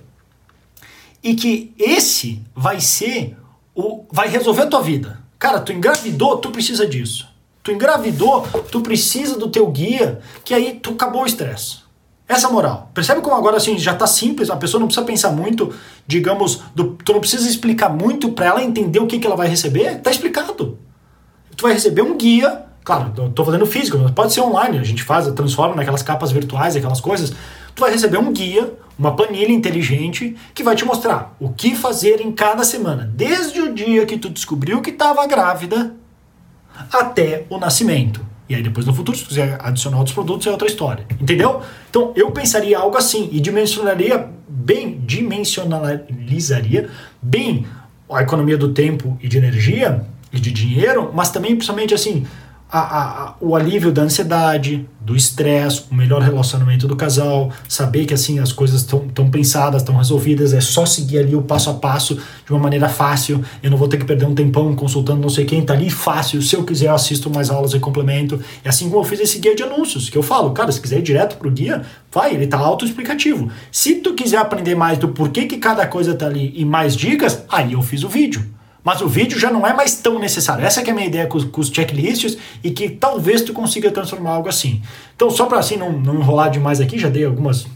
e 1.24 1.36
que 1.36 1.74
esse 1.78 2.42
vai 2.56 2.80
ser 2.80 3.38
o 3.76 4.06
vai 4.12 4.28
resolver 4.28 4.64
a 4.64 4.68
tua 4.68 4.82
vida. 4.82 5.20
Cara, 5.38 5.60
tu 5.60 5.72
engravidou, 5.72 6.38
tu 6.38 6.50
precisa 6.50 6.86
disso. 6.86 7.28
Tu 7.64 7.72
engravidou, 7.72 8.42
tu 8.72 8.82
precisa 8.82 9.38
do 9.38 9.50
teu 9.50 9.68
guia, 9.68 10.20
que 10.44 10.54
aí 10.54 10.80
tu 10.82 10.92
acabou 10.92 11.24
o 11.24 11.26
estresse. 11.26 11.80
Essa 12.28 12.48
é 12.48 12.52
moral. 12.52 12.90
Percebe 12.94 13.22
como 13.22 13.36
agora 13.36 13.58
assim 13.58 13.78
já 13.78 13.94
tá 13.94 14.08
simples, 14.08 14.50
a 14.50 14.56
pessoa 14.56 14.80
não 14.80 14.88
precisa 14.88 15.06
pensar 15.06 15.32
muito, 15.32 15.74
digamos, 16.08 16.62
do, 16.74 16.98
tu 17.04 17.14
não 17.14 17.20
precisa 17.20 17.48
explicar 17.48 17.90
muito 17.90 18.32
para 18.32 18.46
ela 18.46 18.64
entender 18.64 19.00
o 19.00 19.06
que, 19.06 19.20
que 19.20 19.28
ela 19.28 19.36
vai 19.36 19.48
receber, 19.48 20.00
tá 20.00 20.10
explicado. 20.10 20.80
Tu 21.56 21.62
vai 21.62 21.74
receber 21.74 22.02
um 22.02 22.18
guia, 22.18 22.64
claro, 22.84 23.14
eu 23.18 23.30
tô 23.32 23.44
fazendo 23.44 23.66
físico, 23.66 23.98
mas 23.98 24.12
pode 24.12 24.34
ser 24.34 24.42
online, 24.42 24.80
a 24.80 24.84
gente 24.84 25.04
faz, 25.04 25.28
transforma 25.34 25.76
naquelas 25.76 26.02
capas 26.02 26.32
virtuais, 26.32 26.76
aquelas 26.76 27.02
coisas. 27.02 27.32
Tu 27.76 27.80
vai 27.80 27.92
receber 27.92 28.18
um 28.18 28.32
guia 28.32 28.74
uma 29.02 29.16
planilha 29.16 29.52
inteligente 29.52 30.36
que 30.54 30.62
vai 30.62 30.76
te 30.76 30.86
mostrar 30.86 31.36
o 31.40 31.50
que 31.50 31.76
fazer 31.76 32.22
em 32.22 32.32
cada 32.32 32.64
semana, 32.64 33.12
desde 33.16 33.60
o 33.60 33.74
dia 33.74 34.06
que 34.06 34.16
tu 34.16 34.30
descobriu 34.30 34.80
que 34.80 34.92
estava 34.92 35.26
grávida 35.26 35.96
até 36.94 37.46
o 37.50 37.58
nascimento. 37.58 38.24
E 38.48 38.54
aí 38.54 38.62
depois 38.62 38.86
no 38.86 38.94
futuro, 38.94 39.18
se 39.18 39.26
quiser 39.26 39.58
adicionar 39.60 39.98
outros 39.98 40.14
produtos, 40.14 40.46
é 40.46 40.52
outra 40.52 40.68
história. 40.68 41.04
Entendeu? 41.20 41.64
Então 41.90 42.14
eu 42.16 42.30
pensaria 42.30 42.78
algo 42.78 42.96
assim 42.96 43.28
e 43.32 43.40
dimensionaria 43.40 44.30
bem, 44.48 45.02
dimensionalizaria 45.04 46.88
bem 47.20 47.66
a 48.08 48.22
economia 48.22 48.58
do 48.58 48.72
tempo 48.72 49.18
e 49.20 49.28
de 49.28 49.36
energia 49.36 50.06
e 50.32 50.40
de 50.40 50.52
dinheiro, 50.52 51.12
mas 51.12 51.32
também 51.32 51.56
principalmente 51.56 51.96
assim, 51.96 52.28
a, 52.72 52.80
a, 52.80 53.36
o 53.42 53.54
alívio 53.54 53.92
da 53.92 54.04
ansiedade, 54.04 54.88
do 55.02 55.16
estresse, 55.16 55.84
o 55.92 55.96
melhor 55.96 56.22
relacionamento 56.22 56.88
do 56.88 56.96
casal, 56.96 57.52
saber 57.68 58.06
que 58.06 58.14
assim 58.14 58.40
as 58.40 58.54
coisas 58.54 58.82
estão 58.82 59.30
pensadas, 59.30 59.82
estão 59.82 59.98
resolvidas, 59.98 60.54
é 60.54 60.62
só 60.62 60.86
seguir 60.86 61.20
ali 61.20 61.36
o 61.36 61.42
passo 61.42 61.70
a 61.70 61.74
passo 61.74 62.16
de 62.16 62.52
uma 62.52 62.60
maneira 62.60 62.88
fácil, 62.88 63.44
eu 63.62 63.70
não 63.70 63.78
vou 63.78 63.90
ter 63.90 63.98
que 63.98 64.06
perder 64.06 64.26
um 64.26 64.34
tempão 64.34 64.74
consultando 64.74 65.22
não 65.22 65.30
sei 65.30 65.44
quem, 65.44 65.66
tá 65.66 65.74
ali 65.74 65.90
fácil, 65.90 66.42
se 66.42 66.56
eu 66.56 66.64
quiser 66.64 66.88
eu 66.88 66.96
assisto 66.96 67.30
mais 67.30 67.50
aulas 67.50 67.74
e 67.74 67.80
complemento, 67.80 68.40
é 68.64 68.70
assim 68.70 68.90
como 68.90 69.02
eu 69.02 69.04
fiz 69.04 69.20
esse 69.20 69.40
guia 69.40 69.56
de 69.56 69.64
anúncios, 69.64 70.10
que 70.10 70.18
eu 70.18 70.24
falo, 70.24 70.52
cara, 70.52 70.72
se 70.72 70.80
quiser 70.80 71.00
ir 71.00 71.04
direto 71.04 71.38
pro 71.38 71.52
guia, 71.52 71.82
vai, 72.12 72.34
ele 72.34 72.48
tá 72.48 72.58
autoexplicativo. 72.58 73.52
Se 73.72 73.96
tu 73.96 74.14
quiser 74.14 74.38
aprender 74.38 74.76
mais 74.76 74.98
do 74.98 75.10
porquê 75.10 75.46
que 75.46 75.58
cada 75.58 75.86
coisa 75.88 76.14
tá 76.14 76.28
ali 76.28 76.54
e 76.56 76.64
mais 76.64 76.96
dicas, 76.96 77.44
aí 77.50 77.74
eu 77.74 77.82
fiz 77.82 78.04
o 78.04 78.10
vídeo. 78.10 78.61
Mas 78.84 79.02
o 79.02 79.08
vídeo 79.08 79.40
já 79.40 79.52
não 79.52 79.66
é 79.66 79.74
mais 79.74 79.96
tão 79.96 80.18
necessário. 80.18 80.66
Essa 80.66 80.82
é 80.82 80.90
a 80.90 80.94
minha 80.94 81.06
ideia 81.06 81.28
com, 81.28 81.40
com, 81.48 81.62
os 81.62 81.70
checklists 81.70 82.38
e 82.64 82.72
que 82.72 82.90
talvez 82.90 83.42
tu 83.42 83.54
consiga 83.54 83.92
transformar 83.92 84.32
algo 84.32 84.50
assim. 84.50 84.82
Então, 85.16 85.30
só 85.30 85.46
para 85.46 85.60
assim 85.60 85.78
não, 85.78 85.92
não 85.92 86.16
enrolar 86.16 86.50
demais 86.50 86.82
aqui, 86.82 86.98
já 86.98 87.10
dei 87.10 87.26
algumas 87.26 87.68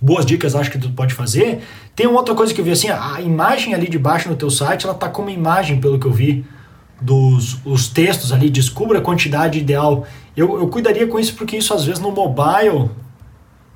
boas 0.00 0.26
dicas, 0.26 0.54
acho 0.54 0.70
que 0.70 0.78
tu 0.78 0.90
pode 0.90 1.14
fazer. 1.14 1.62
Tem 1.94 2.06
uma 2.06 2.18
outra 2.18 2.34
coisa 2.34 2.52
que 2.52 2.60
eu 2.60 2.64
vi 2.64 2.72
assim, 2.72 2.88
a 2.88 3.20
imagem 3.20 3.74
ali 3.74 3.88
de 3.88 3.98
baixo 3.98 4.28
no 4.28 4.36
teu 4.36 4.50
site, 4.50 4.84
ela 4.84 4.94
tá 4.94 5.08
como 5.08 5.30
imagem, 5.30 5.80
pelo 5.80 5.98
que 5.98 6.06
eu 6.06 6.12
vi, 6.12 6.44
dos 7.00 7.58
os 7.64 7.88
textos 7.88 8.32
ali, 8.32 8.50
descubra 8.50 8.98
a 8.98 9.02
quantidade 9.02 9.58
ideal. 9.58 10.06
Eu, 10.36 10.58
eu 10.58 10.68
cuidaria 10.68 11.06
com 11.06 11.18
isso 11.18 11.34
porque 11.34 11.56
isso 11.56 11.72
às 11.72 11.84
vezes 11.84 12.00
no 12.00 12.10
mobile 12.10 12.90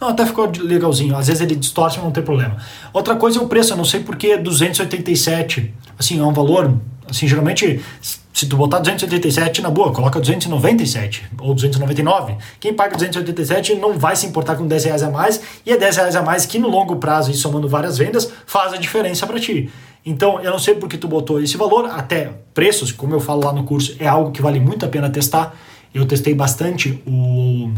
não, 0.00 0.08
até 0.08 0.24
ficou 0.24 0.50
legalzinho. 0.60 1.14
Às 1.14 1.26
vezes 1.26 1.42
ele 1.42 1.54
distorce, 1.54 1.96
mas 1.96 2.04
não 2.04 2.12
tem 2.12 2.22
problema. 2.22 2.56
Outra 2.92 3.14
coisa 3.16 3.38
é 3.38 3.42
o 3.42 3.46
preço. 3.46 3.74
Eu 3.74 3.76
não 3.76 3.84
sei 3.84 4.00
porque 4.00 4.36
287. 4.38 5.74
Assim, 5.98 6.18
é 6.18 6.24
um 6.24 6.32
valor. 6.32 6.74
Assim, 7.08 7.28
geralmente, 7.28 7.80
se 8.00 8.46
tu 8.46 8.56
botar 8.56 8.78
287 8.78 9.60
na 9.60 9.68
boa, 9.68 9.92
coloca 9.92 10.18
297 10.18 11.30
ou 11.40 11.52
299. 11.52 12.36
Quem 12.58 12.72
paga 12.72 12.96
287 12.96 13.74
não 13.74 13.98
vai 13.98 14.16
se 14.16 14.26
importar 14.26 14.56
com 14.56 14.66
10 14.66 14.84
reais 14.84 15.02
a 15.02 15.10
mais. 15.10 15.38
E 15.66 15.72
é 15.72 15.76
10 15.76 15.96
reais 15.96 16.16
a 16.16 16.22
mais 16.22 16.46
que 16.46 16.58
no 16.58 16.68
longo 16.68 16.96
prazo, 16.96 17.30
e 17.30 17.34
somando 17.34 17.68
várias 17.68 17.98
vendas, 17.98 18.32
faz 18.46 18.72
a 18.72 18.78
diferença 18.78 19.26
para 19.26 19.38
ti. 19.38 19.70
Então, 20.06 20.40
eu 20.40 20.50
não 20.50 20.58
sei 20.58 20.76
porque 20.76 20.96
tu 20.96 21.08
botou 21.08 21.42
esse 21.42 21.58
valor. 21.58 21.84
Até 21.84 22.32
preços, 22.54 22.90
como 22.90 23.14
eu 23.14 23.20
falo 23.20 23.44
lá 23.44 23.52
no 23.52 23.64
curso, 23.64 23.94
é 23.98 24.08
algo 24.08 24.30
que 24.30 24.40
vale 24.40 24.60
muito 24.60 24.86
a 24.86 24.88
pena 24.88 25.10
testar. 25.10 25.54
Eu 25.92 26.06
testei 26.06 26.32
bastante 26.32 27.02
o 27.06 27.70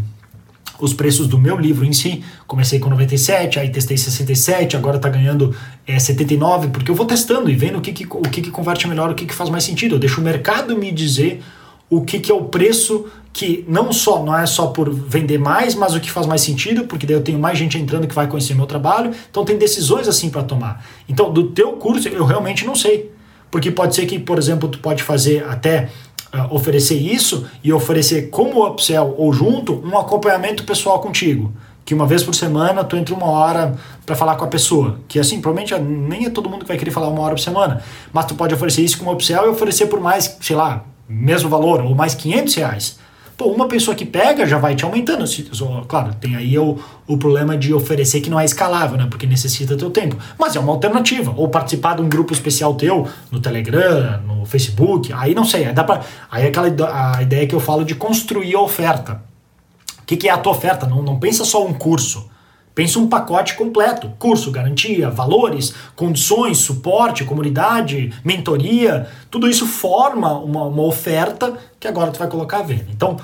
os 0.81 0.93
preços 0.93 1.26
do 1.26 1.38
meu 1.38 1.57
livro 1.57 1.85
em 1.85 1.93
si. 1.93 2.23
Comecei 2.47 2.79
com 2.79 2.91
97, 2.91 3.59
aí 3.59 3.71
testei 3.71 3.97
67, 3.97 4.76
agora 4.76 4.97
está 4.97 5.09
ganhando 5.09 5.55
é, 5.87 5.99
79, 5.99 6.69
porque 6.69 6.91
eu 6.91 6.95
vou 6.95 7.07
testando 7.07 7.50
e 7.50 7.55
vendo 7.55 7.79
o 7.79 7.81
que, 7.81 7.93
que, 7.93 8.07
o 8.11 8.23
que, 8.23 8.43
que 8.43 8.50
converte 8.50 8.87
melhor, 8.88 9.11
o 9.11 9.14
que, 9.14 9.26
que 9.26 9.35
faz 9.35 9.50
mais 9.50 9.64
sentido. 9.64 9.97
Eu 9.97 9.99
deixo 9.99 10.21
o 10.21 10.25
mercado 10.25 10.76
me 10.76 10.91
dizer 10.91 11.43
o 11.88 12.02
que, 12.02 12.19
que 12.19 12.33
é 12.33 12.35
o 12.35 12.45
preço 12.45 13.07
que 13.33 13.64
não 13.67 13.93
só 13.93 14.23
não 14.23 14.37
é 14.37 14.45
só 14.45 14.67
por 14.67 14.93
vender 14.93 15.38
mais, 15.38 15.75
mas 15.75 15.95
o 15.95 16.00
que 16.00 16.11
faz 16.11 16.26
mais 16.26 16.43
sentido, 16.43 16.85
porque 16.85 17.07
daí 17.07 17.17
eu 17.17 17.23
tenho 17.23 17.38
mais 17.38 17.59
gente 17.59 17.79
entrando 17.79 18.07
que 18.07 18.14
vai 18.14 18.26
conhecer 18.26 18.55
meu 18.55 18.67
trabalho. 18.67 19.12
Então 19.31 19.45
tem 19.45 19.57
decisões 19.57 20.07
assim 20.07 20.29
para 20.29 20.43
tomar. 20.43 20.85
Então 21.09 21.33
do 21.33 21.49
teu 21.49 21.73
curso 21.73 22.09
eu 22.09 22.25
realmente 22.25 22.67
não 22.67 22.75
sei. 22.75 23.11
Porque 23.50 23.71
pode 23.71 23.95
ser 23.95 24.07
que, 24.07 24.19
por 24.19 24.38
exemplo, 24.38 24.67
tu 24.67 24.79
pode 24.79 25.02
fazer 25.02 25.45
até 25.45 25.91
uh, 26.34 26.54
oferecer 26.54 26.96
isso 26.96 27.46
e 27.62 27.72
oferecer 27.72 28.30
como 28.30 28.66
upsell 28.66 29.14
ou 29.16 29.32
junto 29.32 29.74
um 29.84 29.98
acompanhamento 29.98 30.64
pessoal 30.64 31.00
contigo. 31.00 31.52
Que 31.84 31.94
uma 31.94 32.06
vez 32.06 32.22
por 32.22 32.34
semana 32.34 32.84
tu 32.84 32.96
entra 32.96 33.14
uma 33.14 33.26
hora 33.26 33.74
para 34.06 34.14
falar 34.14 34.36
com 34.36 34.44
a 34.44 34.48
pessoa. 34.48 35.00
Que 35.08 35.18
assim, 35.18 35.40
provavelmente 35.40 35.76
nem 35.80 36.26
é 36.26 36.30
todo 36.30 36.48
mundo 36.48 36.60
que 36.60 36.68
vai 36.68 36.78
querer 36.78 36.92
falar 36.92 37.08
uma 37.08 37.22
hora 37.22 37.34
por 37.34 37.40
semana. 37.40 37.82
Mas 38.12 38.26
tu 38.26 38.34
pode 38.34 38.54
oferecer 38.54 38.82
isso 38.82 38.98
como 38.98 39.12
upsell 39.12 39.46
e 39.46 39.48
oferecer 39.48 39.86
por 39.86 40.00
mais, 40.00 40.36
sei 40.40 40.54
lá, 40.54 40.84
mesmo 41.08 41.50
valor 41.50 41.82
ou 41.82 41.94
mais 41.94 42.14
500 42.14 42.54
reais. 42.54 43.01
Pô, 43.36 43.46
uma 43.46 43.66
pessoa 43.66 43.94
que 43.94 44.04
pega 44.04 44.46
já 44.46 44.58
vai 44.58 44.74
te 44.74 44.84
aumentando. 44.84 45.24
Claro, 45.88 46.14
tem 46.14 46.36
aí 46.36 46.58
o, 46.58 46.78
o 47.06 47.16
problema 47.16 47.56
de 47.56 47.72
oferecer 47.72 48.20
que 48.20 48.30
não 48.30 48.38
é 48.38 48.44
escalável, 48.44 48.96
né? 48.96 49.06
Porque 49.08 49.26
necessita 49.26 49.76
teu 49.76 49.90
tempo. 49.90 50.16
Mas 50.38 50.54
é 50.54 50.60
uma 50.60 50.72
alternativa. 50.72 51.32
Ou 51.36 51.48
participar 51.48 51.96
de 51.96 52.02
um 52.02 52.08
grupo 52.08 52.32
especial 52.32 52.74
teu 52.74 53.08
no 53.30 53.40
Telegram, 53.40 54.20
no 54.22 54.44
Facebook. 54.44 55.12
Aí 55.12 55.34
não 55.34 55.44
sei. 55.44 55.64
Aí, 55.64 55.72
dá 55.72 55.84
pra, 55.84 56.02
aí 56.30 56.44
é 56.44 56.48
aquela 56.48 56.68
a 57.16 57.22
ideia 57.22 57.46
que 57.46 57.54
eu 57.54 57.60
falo 57.60 57.84
de 57.84 57.94
construir 57.94 58.54
a 58.54 58.60
oferta. 58.60 59.22
O 60.00 60.04
que, 60.06 60.16
que 60.16 60.28
é 60.28 60.32
a 60.32 60.38
tua 60.38 60.52
oferta? 60.52 60.86
Não, 60.86 61.02
não 61.02 61.18
pensa 61.18 61.44
só 61.44 61.64
um 61.66 61.72
curso. 61.72 62.30
Pensa 62.75 62.99
um 62.99 63.09
pacote 63.09 63.55
completo: 63.55 64.12
curso, 64.19 64.50
garantia, 64.50 65.11
valores, 65.11 65.75
condições, 65.95 66.59
suporte, 66.59 67.25
comunidade, 67.25 68.12
mentoria. 68.25 69.09
Tudo 69.31 69.49
isso 69.49 69.67
forma 69.67 70.38
uma, 70.38 70.64
uma 70.64 70.83
oferta 70.83 71.55
que 71.79 71.87
agora 71.87 72.11
tu 72.11 72.19
vai 72.19 72.29
colocar 72.29 72.61
à 72.61 72.62
venda. 72.62 72.87
Então, 72.91 73.17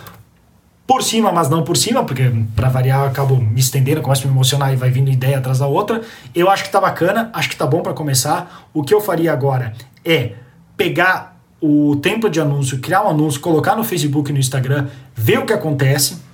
por 0.86 1.02
cima, 1.02 1.30
mas 1.30 1.50
não 1.50 1.62
por 1.62 1.76
cima, 1.76 2.04
porque 2.04 2.32
para 2.56 2.68
variar 2.68 3.02
eu 3.02 3.08
acabo 3.08 3.36
me 3.36 3.60
estendendo, 3.60 4.00
começo 4.00 4.26
a 4.26 4.26
me 4.26 4.34
emocionar 4.34 4.72
e 4.72 4.76
vai 4.76 4.90
vindo 4.90 5.10
ideia 5.10 5.38
atrás 5.38 5.58
da 5.58 5.66
outra. 5.66 6.00
Eu 6.34 6.50
acho 6.50 6.64
que 6.64 6.70
tá 6.70 6.80
bacana, 6.80 7.30
acho 7.34 7.48
que 7.50 7.56
tá 7.56 7.66
bom 7.66 7.82
para 7.82 7.92
começar. 7.92 8.68
O 8.72 8.82
que 8.82 8.94
eu 8.94 9.00
faria 9.00 9.32
agora 9.32 9.74
é 10.04 10.32
pegar 10.76 11.38
o 11.60 11.96
tempo 11.96 12.30
de 12.30 12.40
anúncio, 12.40 12.78
criar 12.78 13.04
um 13.04 13.08
anúncio, 13.08 13.40
colocar 13.40 13.76
no 13.76 13.84
Facebook 13.84 14.30
e 14.30 14.32
no 14.32 14.38
Instagram, 14.38 14.86
ver 15.14 15.38
o 15.38 15.44
que 15.44 15.52
acontece 15.52 16.27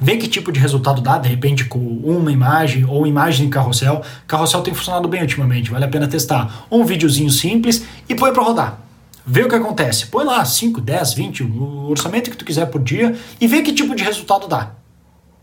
ver 0.00 0.16
que 0.16 0.28
tipo 0.28 0.50
de 0.50 0.60
resultado 0.60 1.00
dá, 1.00 1.18
de 1.18 1.28
repente 1.28 1.64
com 1.64 1.78
uma 1.78 2.32
imagem 2.32 2.84
ou 2.84 3.06
imagem 3.06 3.46
em 3.46 3.50
carrossel. 3.50 4.02
Carrossel 4.26 4.62
tem 4.62 4.74
funcionado 4.74 5.08
bem 5.08 5.22
ultimamente, 5.22 5.70
vale 5.70 5.84
a 5.84 5.88
pena 5.88 6.08
testar. 6.08 6.66
Um 6.70 6.84
videozinho 6.84 7.30
simples 7.30 7.84
e 8.08 8.14
põe 8.14 8.32
para 8.32 8.42
rodar. 8.42 8.78
Vê 9.26 9.42
o 9.42 9.48
que 9.48 9.54
acontece. 9.54 10.06
Põe 10.06 10.24
lá 10.24 10.44
5, 10.44 10.80
10, 10.80 11.14
20, 11.14 11.42
o 11.44 11.88
orçamento 11.88 12.30
que 12.30 12.36
tu 12.36 12.44
quiser 12.44 12.66
por 12.66 12.82
dia 12.82 13.16
e 13.40 13.46
vê 13.46 13.62
que 13.62 13.72
tipo 13.72 13.94
de 13.94 14.04
resultado 14.04 14.46
dá. 14.46 14.72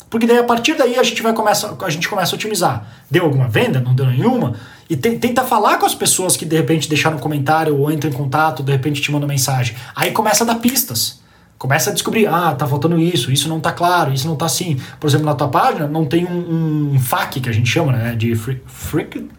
Porque 0.10 0.28
daí 0.28 0.38
a 0.38 0.44
partir 0.44 0.76
daí 0.76 1.00
a 1.00 1.04
gente 1.04 1.22
vai 1.22 1.34
começa, 1.34 1.76
a 1.82 1.90
gente 1.90 2.08
começa 2.08 2.36
a 2.36 2.36
otimizar. 2.36 2.86
Deu 3.10 3.24
alguma 3.24 3.48
venda? 3.48 3.80
Não 3.80 3.96
deu 3.96 4.06
nenhuma? 4.06 4.56
E 4.90 4.96
te, 4.98 5.12
tenta 5.12 5.44
falar 5.46 5.78
com 5.78 5.86
as 5.86 5.96
pessoas 5.96 6.36
que 6.36 6.44
de 6.44 6.58
repente 6.58 6.90
deixaram 6.90 7.16
um 7.16 7.20
comentário 7.20 7.80
ou 7.80 7.90
entram 7.90 8.12
em 8.12 8.14
contato, 8.14 8.62
de 8.62 8.72
repente 8.74 9.02
te 9.02 9.10
mandam 9.10 9.28
mensagem. 9.28 9.74
Aí 9.96 10.12
começa 10.12 10.44
a 10.44 10.48
dar 10.48 10.56
pistas. 10.56 11.21
Começa 11.62 11.92
a 11.92 11.94
descobrir, 11.94 12.26
ah, 12.26 12.56
tá 12.56 12.66
faltando 12.66 13.00
isso, 13.00 13.32
isso 13.32 13.48
não 13.48 13.60
tá 13.60 13.72
claro, 13.72 14.12
isso 14.12 14.28
não 14.28 14.36
tá 14.36 14.48
assim. 14.48 14.80
Por 15.00 15.08
exemplo, 15.08 15.28
na 15.28 15.36
tua 15.36 15.48
página 15.48 15.88
não 15.88 16.08
tem 16.08 16.26
um, 16.26 16.96
um 16.96 17.00
FAQ 17.00 17.40
que 17.40 17.48
a 17.48 17.52
gente 17.52 17.70
chama, 17.70 17.92
né, 17.92 18.16
de 18.16 18.34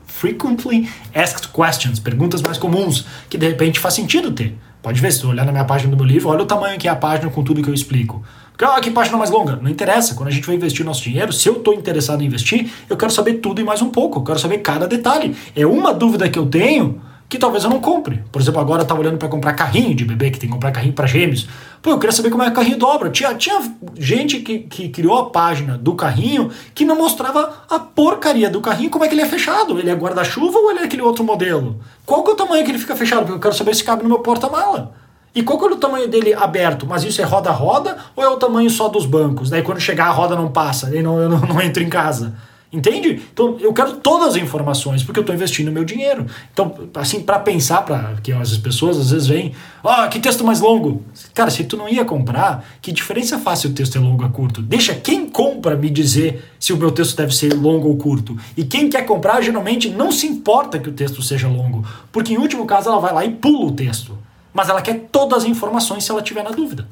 Frequently 0.06 0.88
Asked 1.12 1.48
Questions, 1.48 1.98
perguntas 1.98 2.40
mais 2.40 2.58
comuns, 2.58 3.04
que 3.28 3.36
de 3.36 3.48
repente 3.48 3.80
faz 3.80 3.94
sentido 3.94 4.30
ter. 4.30 4.56
Pode 4.80 5.00
ver, 5.00 5.10
se 5.10 5.20
tu 5.20 5.30
olhar 5.30 5.44
na 5.44 5.50
minha 5.50 5.64
página 5.64 5.90
do 5.90 5.96
meu 5.96 6.06
livro, 6.06 6.28
olha 6.28 6.44
o 6.44 6.46
tamanho 6.46 6.78
que 6.78 6.86
é 6.86 6.92
a 6.92 6.94
página 6.94 7.28
com 7.28 7.42
tudo 7.42 7.60
que 7.60 7.68
eu 7.68 7.74
explico. 7.74 8.22
Porque, 8.52 8.64
ah, 8.64 8.80
que 8.80 8.92
página 8.92 9.18
mais 9.18 9.30
longa? 9.30 9.56
Não 9.56 9.68
interessa. 9.68 10.14
Quando 10.14 10.28
a 10.28 10.32
gente 10.32 10.46
vai 10.46 10.54
investir 10.54 10.82
o 10.82 10.86
nosso 10.86 11.02
dinheiro, 11.02 11.32
se 11.32 11.48
eu 11.48 11.56
estou 11.56 11.74
interessado 11.74 12.22
em 12.22 12.26
investir, 12.26 12.70
eu 12.88 12.96
quero 12.96 13.10
saber 13.10 13.34
tudo 13.34 13.60
e 13.60 13.64
mais 13.64 13.82
um 13.82 13.90
pouco. 13.90 14.20
Eu 14.20 14.22
quero 14.22 14.38
saber 14.38 14.58
cada 14.58 14.86
detalhe. 14.86 15.34
É 15.56 15.66
uma 15.66 15.92
dúvida 15.92 16.28
que 16.28 16.38
eu 16.38 16.46
tenho 16.46 17.00
que 17.32 17.38
talvez 17.38 17.64
eu 17.64 17.70
não 17.70 17.80
compre. 17.80 18.22
Por 18.30 18.42
exemplo, 18.42 18.60
agora 18.60 18.82
eu 18.82 18.86
tava 18.86 19.00
olhando 19.00 19.16
para 19.16 19.26
comprar 19.26 19.54
carrinho 19.54 19.94
de 19.94 20.04
bebê, 20.04 20.30
que 20.30 20.38
tem 20.38 20.50
que 20.50 20.54
comprar 20.54 20.70
carrinho 20.70 20.92
para 20.92 21.06
gêmeos. 21.06 21.48
Pô, 21.80 21.88
eu 21.88 21.98
queria 21.98 22.12
saber 22.12 22.28
como 22.28 22.42
é 22.42 22.48
o 22.48 22.52
carrinho 22.52 22.76
dobra. 22.76 23.08
Tinha, 23.08 23.34
tinha 23.34 23.58
gente 23.96 24.40
que, 24.40 24.58
que 24.58 24.90
criou 24.90 25.16
a 25.16 25.30
página 25.30 25.78
do 25.78 25.94
carrinho 25.94 26.50
que 26.74 26.84
não 26.84 26.94
mostrava 26.94 27.64
a 27.70 27.78
porcaria 27.78 28.50
do 28.50 28.60
carrinho, 28.60 28.90
como 28.90 29.02
é 29.02 29.08
que 29.08 29.14
ele 29.14 29.22
é 29.22 29.26
fechado. 29.26 29.78
Ele 29.78 29.88
é 29.88 29.94
guarda-chuva 29.94 30.58
ou 30.58 30.70
ele 30.72 30.80
é 30.80 30.84
aquele 30.84 31.00
outro 31.00 31.24
modelo? 31.24 31.80
Qual 32.04 32.22
que 32.22 32.28
é 32.28 32.34
o 32.34 32.36
tamanho 32.36 32.62
que 32.66 32.70
ele 32.70 32.78
fica 32.78 32.94
fechado? 32.94 33.20
Porque 33.20 33.32
eu 33.32 33.40
quero 33.40 33.54
saber 33.54 33.74
se 33.74 33.82
cabe 33.82 34.02
no 34.02 34.10
meu 34.10 34.18
porta-mala. 34.18 34.92
E 35.34 35.42
qual 35.42 35.58
que 35.58 35.64
é 35.64 35.68
o 35.68 35.76
tamanho 35.76 36.08
dele 36.08 36.34
aberto? 36.34 36.86
Mas 36.86 37.02
isso 37.02 37.22
é 37.22 37.24
roda-roda 37.24 37.96
ou 38.14 38.22
é 38.22 38.28
o 38.28 38.36
tamanho 38.36 38.68
só 38.68 38.88
dos 38.88 39.06
bancos? 39.06 39.48
Daí 39.48 39.62
quando 39.62 39.80
chegar 39.80 40.08
a 40.08 40.12
roda 40.12 40.36
não 40.36 40.48
passa, 40.48 40.90
daí 40.90 41.02
não, 41.02 41.18
eu 41.18 41.30
não, 41.30 41.40
não 41.48 41.62
entro 41.62 41.82
em 41.82 41.88
casa. 41.88 42.34
Entende? 42.72 43.20
Então 43.30 43.58
eu 43.60 43.70
quero 43.74 43.96
todas 43.96 44.28
as 44.28 44.36
informações 44.36 45.02
porque 45.02 45.18
eu 45.18 45.22
estou 45.22 45.34
investindo 45.34 45.70
meu 45.70 45.84
dinheiro. 45.84 46.26
Então, 46.54 46.74
assim, 46.94 47.20
para 47.20 47.38
pensar, 47.38 47.82
para 47.82 48.14
que 48.22 48.32
as 48.32 48.56
pessoas 48.56 48.98
às 48.98 49.10
vezes 49.10 49.26
vêm, 49.26 49.54
ah, 49.84 50.04
oh, 50.06 50.08
que 50.08 50.18
texto 50.18 50.42
mais 50.42 50.58
longo. 50.58 51.02
Cara, 51.34 51.50
se 51.50 51.64
tu 51.64 51.76
não 51.76 51.86
ia 51.86 52.02
comprar, 52.02 52.64
que 52.80 52.90
diferença 52.90 53.38
faz 53.38 53.58
se 53.58 53.66
o 53.66 53.74
texto 53.74 53.96
é 53.96 54.00
longo 54.00 54.24
ou 54.24 54.30
curto? 54.30 54.62
Deixa 54.62 54.94
quem 54.94 55.28
compra 55.28 55.76
me 55.76 55.90
dizer 55.90 56.50
se 56.58 56.72
o 56.72 56.76
meu 56.78 56.90
texto 56.90 57.14
deve 57.14 57.34
ser 57.34 57.52
longo 57.52 57.88
ou 57.88 57.96
curto. 57.96 58.38
E 58.56 58.64
quem 58.64 58.88
quer 58.88 59.04
comprar 59.04 59.42
geralmente 59.42 59.90
não 59.90 60.10
se 60.10 60.26
importa 60.26 60.78
que 60.78 60.88
o 60.88 60.92
texto 60.92 61.20
seja 61.20 61.48
longo, 61.48 61.84
porque 62.10 62.32
em 62.32 62.38
último 62.38 62.64
caso 62.64 62.88
ela 62.88 62.98
vai 62.98 63.12
lá 63.12 63.22
e 63.22 63.32
pula 63.32 63.66
o 63.66 63.72
texto. 63.72 64.16
Mas 64.54 64.70
ela 64.70 64.80
quer 64.80 65.08
todas 65.12 65.42
as 65.42 65.44
informações 65.44 66.04
se 66.04 66.10
ela 66.10 66.22
tiver 66.22 66.42
na 66.42 66.50
dúvida. 66.50 66.86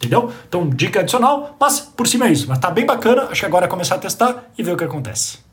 Entendeu? 0.00 0.32
Então, 0.48 0.66
dica 0.66 1.00
adicional, 1.00 1.54
mas 1.60 1.78
por 1.78 2.08
cima 2.08 2.26
é 2.26 2.32
isso. 2.32 2.46
Mas 2.48 2.58
tá 2.58 2.70
bem 2.70 2.86
bacana, 2.86 3.24
acho 3.24 3.40
que 3.40 3.46
agora 3.46 3.66
é 3.66 3.68
começar 3.68 3.96
a 3.96 3.98
testar 3.98 4.50
e 4.56 4.62
ver 4.62 4.72
o 4.72 4.76
que 4.76 4.84
acontece. 4.84 5.49